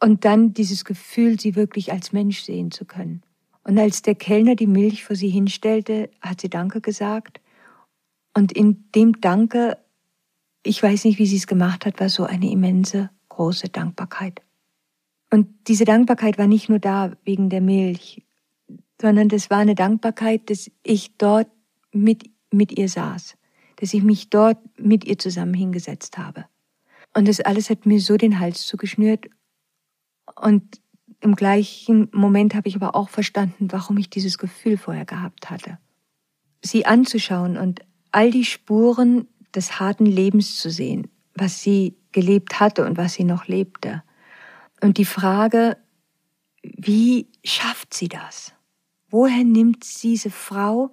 und 0.00 0.24
dann 0.24 0.54
dieses 0.54 0.84
Gefühl, 0.84 1.38
sie 1.38 1.56
wirklich 1.56 1.92
als 1.92 2.12
Mensch 2.12 2.42
sehen 2.42 2.70
zu 2.70 2.84
können. 2.84 3.22
Und 3.64 3.78
als 3.78 4.00
der 4.02 4.14
Kellner 4.14 4.54
die 4.54 4.66
Milch 4.66 5.04
vor 5.04 5.16
sie 5.16 5.28
hinstellte, 5.28 6.10
hat 6.22 6.40
sie 6.40 6.48
Danke 6.48 6.80
gesagt. 6.80 7.40
Und 8.34 8.52
in 8.52 8.84
dem 8.94 9.20
Danke, 9.20 9.76
ich 10.62 10.82
weiß 10.82 11.04
nicht, 11.04 11.18
wie 11.18 11.26
sie 11.26 11.36
es 11.36 11.46
gemacht 11.46 11.84
hat, 11.84 12.00
war 12.00 12.08
so 12.08 12.24
eine 12.24 12.50
immense, 12.50 13.10
große 13.28 13.68
Dankbarkeit. 13.68 14.40
Und 15.30 15.48
diese 15.68 15.84
Dankbarkeit 15.84 16.38
war 16.38 16.46
nicht 16.46 16.68
nur 16.68 16.78
da 16.78 17.12
wegen 17.24 17.50
der 17.50 17.60
Milch, 17.60 18.22
sondern 19.00 19.28
das 19.28 19.50
war 19.50 19.58
eine 19.58 19.74
Dankbarkeit, 19.74 20.50
dass 20.50 20.70
ich 20.82 21.16
dort 21.18 21.48
mit, 21.92 22.30
mit 22.50 22.78
ihr 22.78 22.88
saß, 22.88 23.36
dass 23.76 23.94
ich 23.94 24.02
mich 24.02 24.30
dort 24.30 24.58
mit 24.78 25.04
ihr 25.04 25.18
zusammen 25.18 25.54
hingesetzt 25.54 26.18
habe. 26.18 26.46
Und 27.14 27.28
das 27.28 27.40
alles 27.40 27.70
hat 27.70 27.86
mir 27.86 28.00
so 28.00 28.16
den 28.16 28.40
Hals 28.40 28.66
zugeschnürt 28.66 29.26
und 30.40 30.80
im 31.20 31.34
gleichen 31.34 32.08
Moment 32.12 32.54
habe 32.54 32.68
ich 32.68 32.76
aber 32.76 32.94
auch 32.94 33.08
verstanden, 33.08 33.72
warum 33.72 33.96
ich 33.96 34.08
dieses 34.08 34.38
Gefühl 34.38 34.76
vorher 34.76 35.04
gehabt 35.04 35.50
hatte. 35.50 35.78
Sie 36.62 36.86
anzuschauen 36.86 37.56
und 37.56 37.80
all 38.12 38.30
die 38.30 38.44
Spuren 38.44 39.26
des 39.54 39.80
harten 39.80 40.06
Lebens 40.06 40.58
zu 40.60 40.70
sehen, 40.70 41.08
was 41.34 41.62
sie 41.62 41.96
gelebt 42.12 42.60
hatte 42.60 42.86
und 42.86 42.96
was 42.96 43.14
sie 43.14 43.24
noch 43.24 43.46
lebte. 43.46 44.02
Und 44.80 44.98
die 44.98 45.04
Frage, 45.04 45.76
wie 46.62 47.28
schafft 47.44 47.94
sie 47.94 48.08
das? 48.08 48.52
Woher 49.08 49.44
nimmt 49.44 50.02
diese 50.02 50.30
Frau 50.30 50.92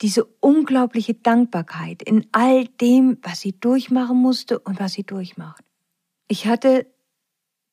diese 0.00 0.24
unglaubliche 0.24 1.14
Dankbarkeit 1.14 2.02
in 2.02 2.26
all 2.30 2.66
dem, 2.66 3.18
was 3.22 3.40
sie 3.40 3.58
durchmachen 3.58 4.16
musste 4.16 4.58
und 4.60 4.78
was 4.78 4.92
sie 4.92 5.02
durchmacht? 5.02 5.64
Ich 6.28 6.46
hatte 6.46 6.86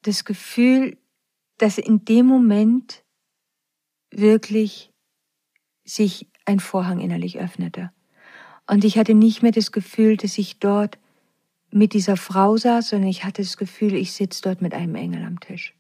das 0.01 0.25
Gefühl, 0.25 0.97
dass 1.58 1.77
in 1.77 2.03
dem 2.05 2.25
Moment 2.25 3.03
wirklich 4.12 4.91
sich 5.84 6.27
ein 6.45 6.60
Vorhang 6.60 6.99
innerlich 6.99 7.39
öffnete. 7.39 7.91
Und 8.67 8.84
ich 8.84 8.97
hatte 8.97 9.13
nicht 9.13 9.43
mehr 9.43 9.51
das 9.51 9.71
Gefühl, 9.71 10.17
dass 10.17 10.38
ich 10.38 10.60
dort 10.60 10.97
mit 11.75 11.91
dieser 11.91 12.15
Frau 12.15 12.55
saß, 12.55 12.89
sondern 12.89 13.09
ich 13.09 13.25
hatte 13.25 13.41
das 13.41 13.57
Gefühl, 13.57 13.95
ich 13.95 14.13
sitze 14.13 14.41
dort 14.41 14.61
mit 14.61 14.73
einem 14.73 14.95
Engel 14.95 15.25
am 15.25 15.41
Tisch. 15.41 15.73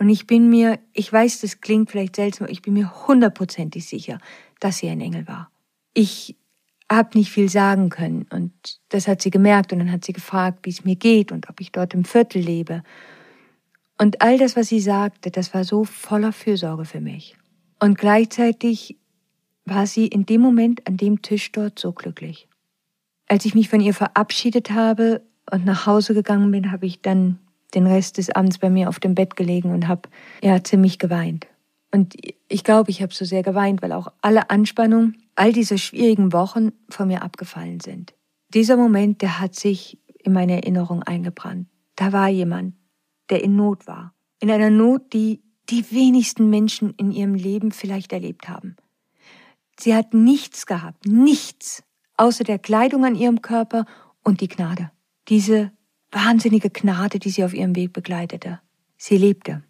Und 0.00 0.10
ich 0.10 0.26
bin 0.26 0.50
mir, 0.50 0.80
ich 0.92 1.12
weiß, 1.12 1.42
das 1.42 1.60
klingt 1.60 1.92
vielleicht 1.92 2.16
seltsam, 2.16 2.46
aber 2.46 2.52
ich 2.52 2.62
bin 2.62 2.74
mir 2.74 3.06
hundertprozentig 3.06 3.86
sicher, 3.86 4.18
dass 4.58 4.78
sie 4.78 4.88
ein 4.88 5.00
Engel 5.00 5.28
war. 5.28 5.50
Ich 5.94 6.36
habe 6.90 7.16
nicht 7.16 7.30
viel 7.30 7.48
sagen 7.48 7.88
können 7.88 8.26
und 8.30 8.52
das 8.88 9.06
hat 9.06 9.22
sie 9.22 9.30
gemerkt 9.30 9.72
und 9.72 9.78
dann 9.78 9.92
hat 9.92 10.04
sie 10.04 10.12
gefragt, 10.12 10.60
wie 10.64 10.70
es 10.70 10.84
mir 10.84 10.96
geht 10.96 11.30
und 11.30 11.48
ob 11.48 11.60
ich 11.60 11.70
dort 11.70 11.94
im 11.94 12.04
Viertel 12.04 12.42
lebe. 12.42 12.82
Und 13.96 14.20
all 14.20 14.38
das, 14.38 14.56
was 14.56 14.68
sie 14.68 14.80
sagte, 14.80 15.30
das 15.30 15.54
war 15.54 15.62
so 15.62 15.84
voller 15.84 16.32
Fürsorge 16.32 16.84
für 16.84 17.00
mich. 17.00 17.36
Und 17.78 17.96
gleichzeitig 17.96 18.96
war 19.64 19.86
sie 19.86 20.08
in 20.08 20.26
dem 20.26 20.40
Moment 20.40 20.84
an 20.88 20.96
dem 20.96 21.22
Tisch 21.22 21.52
dort 21.52 21.78
so 21.78 21.92
glücklich. 21.92 22.48
Als 23.28 23.44
ich 23.44 23.54
mich 23.54 23.68
von 23.68 23.80
ihr 23.80 23.94
verabschiedet 23.94 24.70
habe 24.70 25.22
und 25.50 25.64
nach 25.64 25.86
Hause 25.86 26.14
gegangen 26.14 26.50
bin, 26.50 26.72
habe 26.72 26.86
ich 26.86 27.00
dann 27.00 27.38
den 27.74 27.86
Rest 27.86 28.18
des 28.18 28.30
Abends 28.30 28.58
bei 28.58 28.70
mir 28.70 28.88
auf 28.88 29.00
dem 29.00 29.14
Bett 29.14 29.36
gelegen 29.36 29.72
und 29.72 29.88
habe 29.88 30.08
ja 30.42 30.62
ziemlich 30.62 30.98
geweint. 30.98 31.46
Und 31.90 32.14
ich 32.48 32.64
glaube, 32.64 32.90
ich 32.90 33.02
habe 33.02 33.14
so 33.14 33.24
sehr 33.24 33.42
geweint, 33.42 33.82
weil 33.82 33.92
auch 33.92 34.12
alle 34.20 34.50
Anspannung, 34.50 35.14
all 35.34 35.52
diese 35.52 35.78
schwierigen 35.78 36.32
Wochen 36.32 36.72
von 36.88 37.08
mir 37.08 37.22
abgefallen 37.22 37.80
sind. 37.80 38.14
Dieser 38.52 38.76
Moment, 38.76 39.22
der 39.22 39.40
hat 39.40 39.54
sich 39.54 39.98
in 40.22 40.32
meine 40.32 40.52
Erinnerung 40.52 41.02
eingebrannt. 41.02 41.68
Da 41.96 42.12
war 42.12 42.28
jemand, 42.28 42.74
der 43.30 43.42
in 43.42 43.56
Not 43.56 43.86
war. 43.86 44.14
In 44.40 44.50
einer 44.50 44.70
Not, 44.70 45.12
die 45.12 45.42
die 45.70 45.90
wenigsten 45.90 46.48
Menschen 46.48 46.94
in 46.96 47.12
ihrem 47.12 47.34
Leben 47.34 47.72
vielleicht 47.72 48.12
erlebt 48.12 48.48
haben. 48.48 48.76
Sie 49.78 49.94
hat 49.94 50.14
nichts 50.14 50.66
gehabt, 50.66 51.06
nichts, 51.06 51.82
außer 52.16 52.44
der 52.44 52.58
Kleidung 52.58 53.04
an 53.04 53.14
ihrem 53.14 53.42
Körper 53.42 53.84
und 54.24 54.40
die 54.40 54.48
Gnade. 54.48 54.90
Diese 55.28 55.72
wahnsinnige 56.10 56.70
Gnade, 56.70 57.18
die 57.18 57.30
sie 57.30 57.44
auf 57.44 57.54
ihrem 57.54 57.76
Weg 57.76 57.92
begleitete. 57.92 58.60
Sie 58.96 59.18
lebte. 59.18 59.62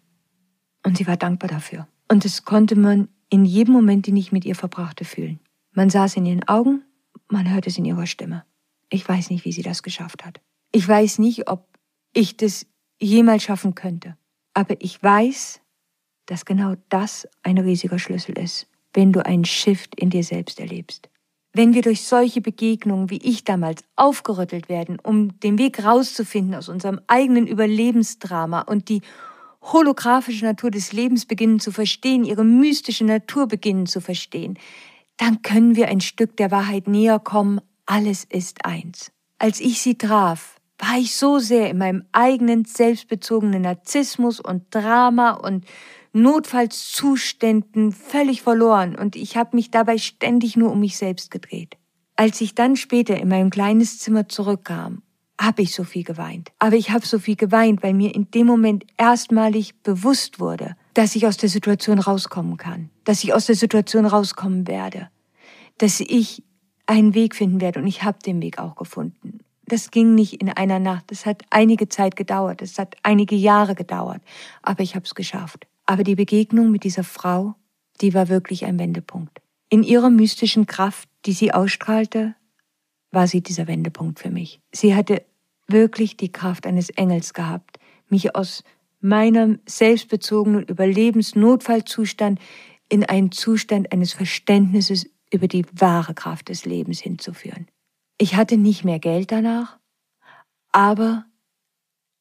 Und 0.85 0.97
sie 0.97 1.07
war 1.07 1.17
dankbar 1.17 1.49
dafür. 1.49 1.87
Und 2.07 2.25
das 2.25 2.45
konnte 2.45 2.75
man 2.75 3.09
in 3.29 3.45
jedem 3.45 3.73
Moment, 3.73 4.07
den 4.07 4.17
ich 4.17 4.31
mit 4.31 4.45
ihr 4.45 4.55
verbrachte, 4.55 5.05
fühlen. 5.05 5.39
Man 5.73 5.89
sah 5.89 6.05
es 6.05 6.15
in 6.15 6.25
ihren 6.25 6.47
Augen, 6.47 6.83
man 7.27 7.51
hörte 7.51 7.69
es 7.69 7.77
in 7.77 7.85
ihrer 7.85 8.07
Stimme. 8.07 8.43
Ich 8.89 9.07
weiß 9.07 9.29
nicht, 9.29 9.45
wie 9.45 9.51
sie 9.51 9.61
das 9.61 9.83
geschafft 9.83 10.25
hat. 10.25 10.41
Ich 10.71 10.87
weiß 10.87 11.19
nicht, 11.19 11.47
ob 11.47 11.67
ich 12.13 12.37
das 12.37 12.65
jemals 12.99 13.43
schaffen 13.43 13.75
könnte. 13.75 14.17
Aber 14.53 14.75
ich 14.79 15.01
weiß, 15.01 15.61
dass 16.25 16.45
genau 16.45 16.75
das 16.89 17.27
ein 17.43 17.57
riesiger 17.57 17.99
Schlüssel 17.99 18.37
ist, 18.37 18.67
wenn 18.93 19.11
du 19.11 19.25
einen 19.25 19.45
Shift 19.45 19.95
in 19.95 20.09
dir 20.09 20.23
selbst 20.23 20.59
erlebst. 20.59 21.09
Wenn 21.59 21.73
wir 21.73 21.81
durch 21.81 22.05
solche 22.05 22.39
Begegnungen 22.39 23.09
wie 23.09 23.17
ich 23.21 23.43
damals 23.43 23.83
aufgerüttelt 23.97 24.69
werden, 24.69 24.97
um 25.03 25.37
den 25.41 25.57
Weg 25.57 25.83
rauszufinden 25.83 26.55
aus 26.55 26.69
unserem 26.69 27.01
eigenen 27.07 27.47
Überlebensdrama 27.47 28.61
und 28.61 28.87
die 28.87 29.01
holographische 29.61 30.45
Natur 30.45 30.71
des 30.71 30.93
Lebens 30.93 31.25
beginnen 31.25 31.59
zu 31.59 31.73
verstehen, 31.73 32.23
ihre 32.23 32.45
mystische 32.45 33.03
Natur 33.03 33.49
beginnen 33.49 33.87
zu 33.87 33.99
verstehen, 33.99 34.57
dann 35.17 35.41
können 35.41 35.75
wir 35.75 35.89
ein 35.89 35.99
Stück 35.99 36.37
der 36.37 36.49
Wahrheit 36.49 36.87
näher 36.87 37.19
kommen, 37.19 37.59
alles 37.85 38.23
ist 38.23 38.63
eins. 38.63 39.11
Als 39.37 39.59
ich 39.59 39.81
sie 39.81 39.97
traf, 39.97 40.61
war 40.77 40.97
ich 40.97 41.13
so 41.13 41.39
sehr 41.39 41.69
in 41.69 41.77
meinem 41.77 42.05
eigenen 42.13 42.63
selbstbezogenen 42.63 43.63
Narzissmus 43.63 44.39
und 44.39 44.63
Drama 44.71 45.31
und 45.31 45.65
Notfallszuständen 46.13 47.91
völlig 47.91 48.41
verloren 48.41 48.95
und 48.95 49.15
ich 49.15 49.37
habe 49.37 49.55
mich 49.55 49.71
dabei 49.71 49.97
ständig 49.97 50.57
nur 50.57 50.71
um 50.71 50.79
mich 50.79 50.97
selbst 50.97 51.31
gedreht. 51.31 51.77
Als 52.15 52.41
ich 52.41 52.55
dann 52.55 52.75
später 52.75 53.17
in 53.19 53.29
mein 53.29 53.49
kleines 53.49 53.99
Zimmer 53.99 54.27
zurückkam, 54.27 55.03
habe 55.39 55.61
ich 55.61 55.73
so 55.73 55.83
viel 55.83 56.03
geweint. 56.03 56.51
Aber 56.59 56.75
ich 56.75 56.91
habe 56.91 57.05
so 57.05 57.17
viel 57.17 57.35
geweint, 57.35 57.81
weil 57.81 57.93
mir 57.93 58.13
in 58.13 58.29
dem 58.31 58.45
Moment 58.45 58.85
erstmalig 58.97 59.81
bewusst 59.83 60.39
wurde, 60.39 60.75
dass 60.93 61.15
ich 61.15 61.25
aus 61.25 61.37
der 61.37 61.49
Situation 61.49 61.99
rauskommen 61.99 62.57
kann, 62.57 62.89
dass 63.05 63.23
ich 63.23 63.33
aus 63.33 63.45
der 63.45 63.55
Situation 63.55 64.05
rauskommen 64.05 64.67
werde, 64.67 65.09
dass 65.77 66.01
ich 66.01 66.43
einen 66.87 67.13
Weg 67.13 67.35
finden 67.35 67.61
werde 67.61 67.79
und 67.79 67.87
ich 67.87 68.03
habe 68.03 68.19
den 68.19 68.41
Weg 68.41 68.59
auch 68.59 68.75
gefunden. 68.75 69.39
Das 69.69 69.91
ging 69.91 70.15
nicht 70.15 70.41
in 70.41 70.49
einer 70.49 70.79
Nacht. 70.79 71.11
Es 71.11 71.27
hat 71.27 71.43
einige 71.51 71.87
Zeit 71.87 72.15
gedauert. 72.15 72.63
Es 72.63 72.79
hat 72.79 72.95
einige 73.03 73.35
Jahre 73.35 73.75
gedauert. 73.75 74.21
Aber 74.63 74.81
ich 74.81 74.95
habe 74.95 75.05
es 75.05 75.13
geschafft. 75.13 75.67
Aber 75.89 76.03
die 76.03 76.13
Begegnung 76.13 76.69
mit 76.69 76.83
dieser 76.83 77.03
Frau, 77.03 77.55
die 77.99 78.13
war 78.13 78.29
wirklich 78.29 78.63
ein 78.65 78.77
Wendepunkt. 78.77 79.41
In 79.69 79.81
ihrer 79.81 80.11
mystischen 80.11 80.67
Kraft, 80.67 81.09
die 81.25 81.31
sie 81.31 81.51
ausstrahlte, 81.51 82.35
war 83.09 83.27
sie 83.27 83.41
dieser 83.41 83.65
Wendepunkt 83.65 84.19
für 84.19 84.29
mich. 84.29 84.61
Sie 84.71 84.93
hatte 84.93 85.25
wirklich 85.67 86.15
die 86.15 86.31
Kraft 86.31 86.67
eines 86.67 86.91
Engels 86.91 87.33
gehabt, 87.33 87.79
mich 88.07 88.35
aus 88.35 88.63
meinem 88.99 89.61
selbstbezogenen 89.65 90.61
Überlebensnotfallzustand 90.61 92.39
in 92.87 93.03
einen 93.03 93.31
Zustand 93.31 93.91
eines 93.91 94.13
Verständnisses 94.13 95.09
über 95.33 95.47
die 95.47 95.65
wahre 95.73 96.13
Kraft 96.13 96.49
des 96.49 96.65
Lebens 96.65 96.99
hinzuführen. 96.99 97.65
Ich 98.19 98.35
hatte 98.35 98.57
nicht 98.57 98.85
mehr 98.85 98.99
Geld 98.99 99.31
danach, 99.31 99.79
aber 100.71 101.25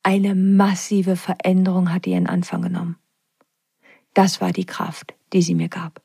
eine 0.02 0.34
massive 0.34 1.16
Veränderung 1.16 1.92
hat 1.92 2.06
ihren 2.06 2.28
Anfang 2.28 2.62
genommen. 2.62 2.96
Das 4.18 4.40
war 4.40 4.50
die 4.50 4.66
Kraft, 4.66 5.14
die 5.32 5.42
sie 5.42 5.54
mir 5.54 5.68
gab. 5.68 6.02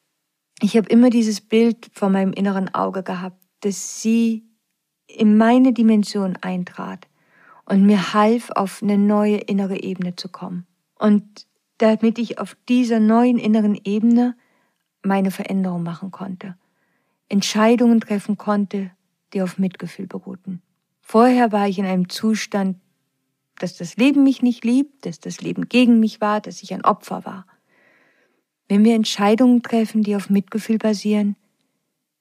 Ich 0.61 0.77
habe 0.77 0.87
immer 0.87 1.09
dieses 1.09 1.41
Bild 1.41 1.89
vor 1.93 2.09
meinem 2.09 2.31
inneren 2.31 2.71
Auge 2.75 3.01
gehabt, 3.01 3.41
dass 3.61 4.03
sie 4.03 4.43
in 5.07 5.35
meine 5.35 5.73
Dimension 5.73 6.37
eintrat 6.39 7.07
und 7.65 7.87
mir 7.87 8.13
half, 8.13 8.51
auf 8.51 8.83
eine 8.83 8.99
neue 8.99 9.37
innere 9.37 9.81
Ebene 9.81 10.15
zu 10.15 10.29
kommen. 10.29 10.67
Und 10.93 11.47
damit 11.79 12.19
ich 12.19 12.37
auf 12.37 12.55
dieser 12.69 12.99
neuen 12.99 13.39
inneren 13.39 13.73
Ebene 13.83 14.37
meine 15.01 15.31
Veränderung 15.31 15.81
machen 15.81 16.11
konnte, 16.11 16.55
Entscheidungen 17.29 17.99
treffen 17.99 18.37
konnte, 18.37 18.91
die 19.33 19.41
auf 19.41 19.57
Mitgefühl 19.57 20.05
beruhten. 20.05 20.61
Vorher 21.01 21.51
war 21.51 21.67
ich 21.67 21.79
in 21.79 21.87
einem 21.87 22.09
Zustand, 22.09 22.77
dass 23.57 23.75
das 23.75 23.97
Leben 23.97 24.23
mich 24.23 24.43
nicht 24.43 24.63
liebt, 24.63 25.07
dass 25.07 25.19
das 25.19 25.41
Leben 25.41 25.67
gegen 25.67 25.99
mich 25.99 26.21
war, 26.21 26.41
dass 26.41 26.61
ich 26.61 26.75
ein 26.75 26.85
Opfer 26.85 27.25
war. 27.25 27.47
Wenn 28.67 28.83
wir 28.83 28.95
Entscheidungen 28.95 29.61
treffen, 29.61 30.03
die 30.03 30.15
auf 30.15 30.29
Mitgefühl 30.29 30.77
basieren, 30.77 31.35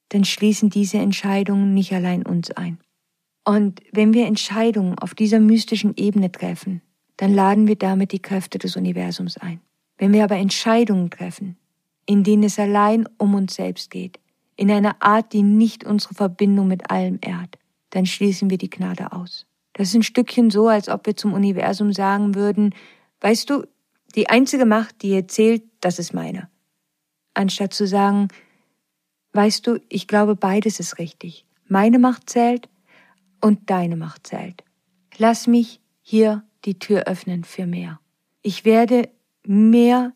dann 0.09 0.25
schließen 0.25 0.69
diese 0.69 0.97
Entscheidungen 0.97 1.73
nicht 1.73 1.93
allein 1.93 2.25
uns 2.25 2.51
ein. 2.51 2.79
Und 3.45 3.81
wenn 3.91 4.13
wir 4.13 4.27
Entscheidungen 4.27 4.97
auf 4.97 5.15
dieser 5.15 5.39
mystischen 5.39 5.93
Ebene 5.97 6.31
treffen, 6.31 6.81
dann 7.17 7.33
laden 7.33 7.67
wir 7.67 7.75
damit 7.75 8.11
die 8.11 8.21
Kräfte 8.21 8.57
des 8.57 8.75
Universums 8.75 9.37
ein. 9.37 9.59
Wenn 9.97 10.13
wir 10.13 10.23
aber 10.23 10.35
Entscheidungen 10.35 11.09
treffen, 11.09 11.57
in 12.05 12.23
denen 12.23 12.43
es 12.43 12.59
allein 12.59 13.07
um 13.17 13.35
uns 13.35 13.55
selbst 13.55 13.91
geht, 13.91 14.19
in 14.55 14.69
einer 14.71 15.01
Art, 15.01 15.33
die 15.33 15.41
nicht 15.41 15.83
unsere 15.83 16.13
Verbindung 16.13 16.67
mit 16.67 16.89
allem 16.89 17.19
ehrt, 17.21 17.57
dann 17.89 18.05
schließen 18.05 18.49
wir 18.49 18.57
die 18.57 18.69
Gnade 18.69 19.11
aus. 19.11 19.45
Das 19.73 19.89
ist 19.89 19.95
ein 19.95 20.03
Stückchen 20.03 20.49
so, 20.51 20.67
als 20.67 20.89
ob 20.89 21.05
wir 21.05 21.15
zum 21.15 21.33
Universum 21.33 21.93
sagen 21.93 22.35
würden, 22.35 22.75
weißt 23.21 23.49
du, 23.49 23.63
die 24.15 24.29
einzige 24.29 24.65
Macht, 24.65 25.01
die 25.01 25.09
hier 25.09 25.27
zählt, 25.27 25.63
das 25.81 25.99
ist 25.99 26.13
meine. 26.13 26.49
Anstatt 27.33 27.73
zu 27.73 27.87
sagen, 27.87 28.27
weißt 29.33 29.65
du, 29.65 29.79
ich 29.89 30.07
glaube, 30.07 30.35
beides 30.35 30.79
ist 30.79 30.99
richtig. 30.99 31.45
Meine 31.67 31.99
Macht 31.99 32.29
zählt 32.29 32.69
und 33.41 33.69
deine 33.69 33.95
Macht 33.95 34.27
zählt. 34.27 34.63
Lass 35.17 35.47
mich 35.47 35.81
hier 36.01 36.43
die 36.65 36.79
Tür 36.79 37.03
öffnen 37.03 37.43
für 37.43 37.65
mehr. 37.65 37.99
Ich 38.41 38.65
werde 38.65 39.09
mehr 39.45 40.13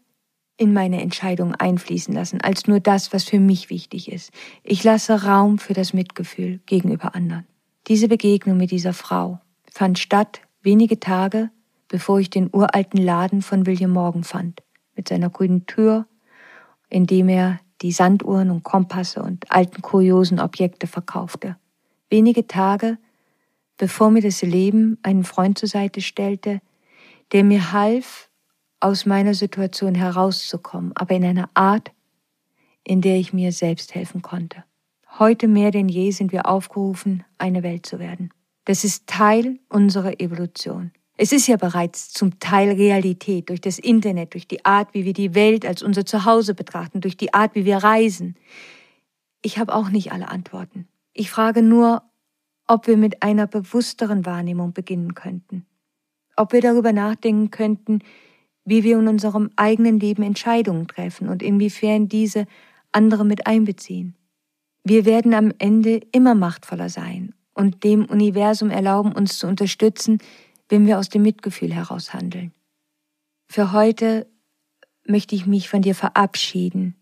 in 0.58 0.74
meine 0.74 1.02
Entscheidung 1.02 1.54
einfließen 1.54 2.14
lassen, 2.14 2.41
als 2.41 2.68
nur 2.68 2.80
das, 2.80 3.14
was 3.14 3.24
für 3.24 3.39
mich 3.39 3.70
wichtig 3.70 4.12
ist. 4.12 4.32
Ich 4.64 4.84
lasse 4.84 5.24
Raum 5.24 5.60
für 5.60 5.74
das 5.74 5.93
Mitgefühl 5.93 6.60
gegenüber 6.66 7.16
anderen. 7.16 7.45
Diese 7.88 8.08
Begegnung 8.08 8.58
mit 8.58 8.72
dieser 8.72 8.93
Frau 8.93 9.39
fand 9.72 10.00
statt 10.00 10.41
wenige 10.62 11.00
Tage, 11.00 11.52
bevor 11.88 12.20
ich 12.20 12.30
den 12.30 12.50
uralten 12.52 13.02
Laden 13.02 13.42
von 13.42 13.66
William 13.66 13.92
Morgan 13.92 14.24
fand, 14.24 14.62
mit 14.96 15.08
seiner 15.08 15.30
grünen 15.30 15.66
Tür, 15.66 16.06
in 16.90 17.06
dem 17.06 17.30
er 17.30 17.60
die 17.82 17.92
Sanduhren 17.92 18.50
und 18.50 18.64
Kompasse 18.64 19.22
und 19.22 19.52
alten 19.52 19.82
kuriosen 19.82 20.40
Objekte 20.40 20.88
verkaufte. 20.88 21.58
Wenige 22.10 22.48
Tage, 22.48 22.98
bevor 23.78 24.10
mir 24.10 24.22
das 24.22 24.42
Leben 24.42 24.98
einen 25.04 25.24
Freund 25.24 25.58
zur 25.58 25.70
Seite 25.70 26.02
stellte, 26.02 26.62
der 27.32 27.44
mir 27.44 27.72
half, 27.72 28.30
aus 28.80 29.06
meiner 29.06 29.34
Situation 29.34 29.96
herauszukommen, 29.96 30.92
aber 30.96 31.16
in 31.16 31.26
einer 31.26 31.50
Art, 31.56 31.92
in 32.84 33.02
der 33.02 33.18
ich 33.18 33.34
mir 33.34 33.52
selbst 33.52 33.96
helfen 33.96 34.22
konnte. 34.22 34.64
Heute 35.20 35.48
mehr 35.48 35.72
denn 35.72 35.90
je 35.90 36.12
sind 36.12 36.32
wir 36.32 36.46
aufgerufen, 36.46 37.24
eine 37.40 37.64
Welt 37.64 37.88
zu 37.88 37.98
werden. 37.98 38.30
Das 38.66 38.84
ist 38.84 39.08
Teil 39.08 39.60
unserer 39.70 40.20
Evolution. 40.20 40.92
Es 41.20 41.32
ist 41.32 41.47
ja 41.47 41.57
bereits 41.57 42.13
zum 42.13 42.39
Teil 42.39 42.72
Realität 42.72 43.49
durch 43.49 43.59
das 43.59 43.80
Internet, 43.80 44.36
durch 44.36 44.47
die 44.47 44.63
Art, 44.63 44.93
wie 44.93 45.03
wir 45.03 45.13
die 45.13 45.34
Welt 45.34 45.65
als 45.65 45.82
unser 45.82 46.05
Zuhause 46.05 46.53
betrachten, 46.53 47.01
durch 47.01 47.18
die 47.18 47.34
Art, 47.34 47.55
wie 47.55 47.65
wir 47.65 47.78
reisen. 47.78 48.36
Ich 49.41 49.57
habe 49.57 49.74
auch 49.74 49.89
nicht 49.89 50.11
alle 50.11 50.30
Antworten. 50.30 50.88
Ich 51.13 51.32
frage 51.32 51.63
nur, 51.63 52.03
ob 52.68 52.86
wir 52.86 52.97
mit 52.97 53.24
einer 53.24 53.47
bewussteren 53.47 54.28
Wahrnehmung 54.28 54.74
beginnen 54.74 55.15
könnten. 55.15 55.65
Ob 56.36 56.53
wir 56.53 56.61
darüber 56.61 56.93
nachdenken 56.93 57.49
könnten, 57.49 57.99
wie 58.63 58.84
wir 58.84 58.99
in 58.99 59.07
unserem 59.07 59.49
eigenen 59.55 59.99
Leben 59.99 60.22
Entscheidungen 60.22 60.88
treffen 60.88 61.30
und 61.30 61.41
inwiefern 61.41 62.07
diese 62.07 62.45
andere 62.91 63.26
mit 63.26 63.47
einbeziehen. 63.47 64.15
Wir 64.84 65.05
werden 65.05 65.34
am 65.34 65.51
Ende 65.57 66.01
immer 66.11 66.36
machtvoller 66.36 66.89
sein 66.89 67.34
und 67.53 67.84
dem 67.84 68.05
Universum 68.05 68.70
erlauben, 68.70 69.13
uns 69.13 69.39
zu 69.39 69.47
unterstützen, 69.47 70.20
wenn 70.70 70.86
wir 70.86 70.99
aus 70.99 71.09
dem 71.09 71.22
Mitgefühl 71.22 71.74
heraus 71.74 72.13
handeln. 72.13 72.53
Für 73.47 73.72
heute 73.72 74.28
möchte 75.05 75.36
ich 75.36 75.45
mich 75.45 75.70
von 75.70 75.82
dir 75.82 75.95
verabschieden 75.95 76.95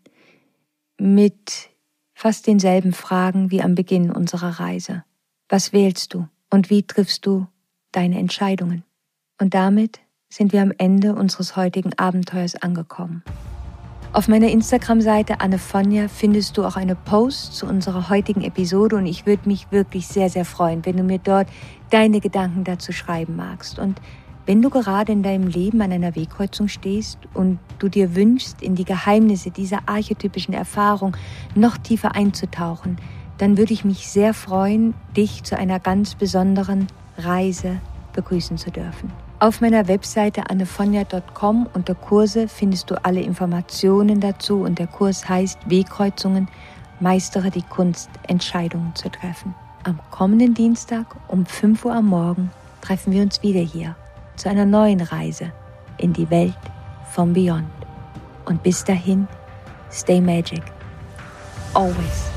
mit 0.98 1.70
fast 2.14 2.46
denselben 2.46 2.92
Fragen 2.92 3.50
wie 3.50 3.62
am 3.62 3.74
Beginn 3.74 4.10
unserer 4.10 4.60
Reise. 4.60 5.04
Was 5.48 5.72
wählst 5.72 6.14
du 6.14 6.28
und 6.50 6.70
wie 6.70 6.82
triffst 6.84 7.26
du 7.26 7.46
deine 7.92 8.18
Entscheidungen? 8.18 8.84
Und 9.38 9.54
damit 9.54 10.00
sind 10.28 10.52
wir 10.52 10.62
am 10.62 10.72
Ende 10.76 11.14
unseres 11.14 11.56
heutigen 11.56 11.92
Abenteuers 11.98 12.56
angekommen. 12.56 13.22
Auf 14.16 14.28
meiner 14.28 14.48
Instagram-Seite 14.48 15.42
Annefonja 15.42 16.08
findest 16.08 16.56
du 16.56 16.64
auch 16.64 16.76
eine 16.76 16.94
Post 16.94 17.54
zu 17.54 17.66
unserer 17.66 18.08
heutigen 18.08 18.40
Episode 18.40 18.96
und 18.96 19.04
ich 19.04 19.26
würde 19.26 19.46
mich 19.46 19.70
wirklich 19.70 20.06
sehr, 20.06 20.30
sehr 20.30 20.46
freuen, 20.46 20.86
wenn 20.86 20.96
du 20.96 21.02
mir 21.02 21.18
dort 21.18 21.48
deine 21.90 22.20
Gedanken 22.20 22.64
dazu 22.64 22.92
schreiben 22.92 23.36
magst. 23.36 23.78
Und 23.78 24.00
wenn 24.46 24.62
du 24.62 24.70
gerade 24.70 25.12
in 25.12 25.22
deinem 25.22 25.48
Leben 25.48 25.82
an 25.82 25.92
einer 25.92 26.16
Wegkreuzung 26.16 26.68
stehst 26.68 27.18
und 27.34 27.58
du 27.78 27.90
dir 27.90 28.16
wünschst, 28.16 28.62
in 28.62 28.74
die 28.74 28.86
Geheimnisse 28.86 29.50
dieser 29.50 29.80
archetypischen 29.84 30.54
Erfahrung 30.54 31.14
noch 31.54 31.76
tiefer 31.76 32.14
einzutauchen, 32.14 32.96
dann 33.36 33.58
würde 33.58 33.74
ich 33.74 33.84
mich 33.84 34.08
sehr 34.08 34.32
freuen, 34.32 34.94
dich 35.14 35.42
zu 35.42 35.58
einer 35.58 35.78
ganz 35.78 36.14
besonderen 36.14 36.86
Reise 37.18 37.82
begrüßen 38.14 38.56
zu 38.56 38.70
dürfen. 38.70 39.25
Auf 39.38 39.60
meiner 39.60 39.86
Webseite 39.86 40.48
annefonja.com 40.48 41.68
unter 41.74 41.94
Kurse 41.94 42.48
findest 42.48 42.90
du 42.90 42.94
alle 43.04 43.20
Informationen 43.20 44.18
dazu 44.18 44.62
und 44.62 44.78
der 44.78 44.86
Kurs 44.86 45.28
heißt 45.28 45.58
Wegkreuzungen, 45.68 46.48
meistere 47.00 47.50
die 47.50 47.62
Kunst, 47.62 48.08
Entscheidungen 48.28 48.94
zu 48.94 49.10
treffen. 49.10 49.54
Am 49.84 50.00
kommenden 50.10 50.54
Dienstag 50.54 51.06
um 51.28 51.44
5 51.44 51.84
Uhr 51.84 51.94
am 51.94 52.06
Morgen 52.06 52.50
treffen 52.80 53.12
wir 53.12 53.22
uns 53.22 53.42
wieder 53.42 53.60
hier 53.60 53.94
zu 54.36 54.48
einer 54.48 54.64
neuen 54.64 55.02
Reise 55.02 55.52
in 55.98 56.14
die 56.14 56.30
Welt 56.30 56.56
vom 57.10 57.34
Beyond. 57.34 57.68
Und 58.46 58.62
bis 58.62 58.84
dahin, 58.84 59.28
stay 59.90 60.18
magic. 60.18 60.62
Always. 61.74 62.35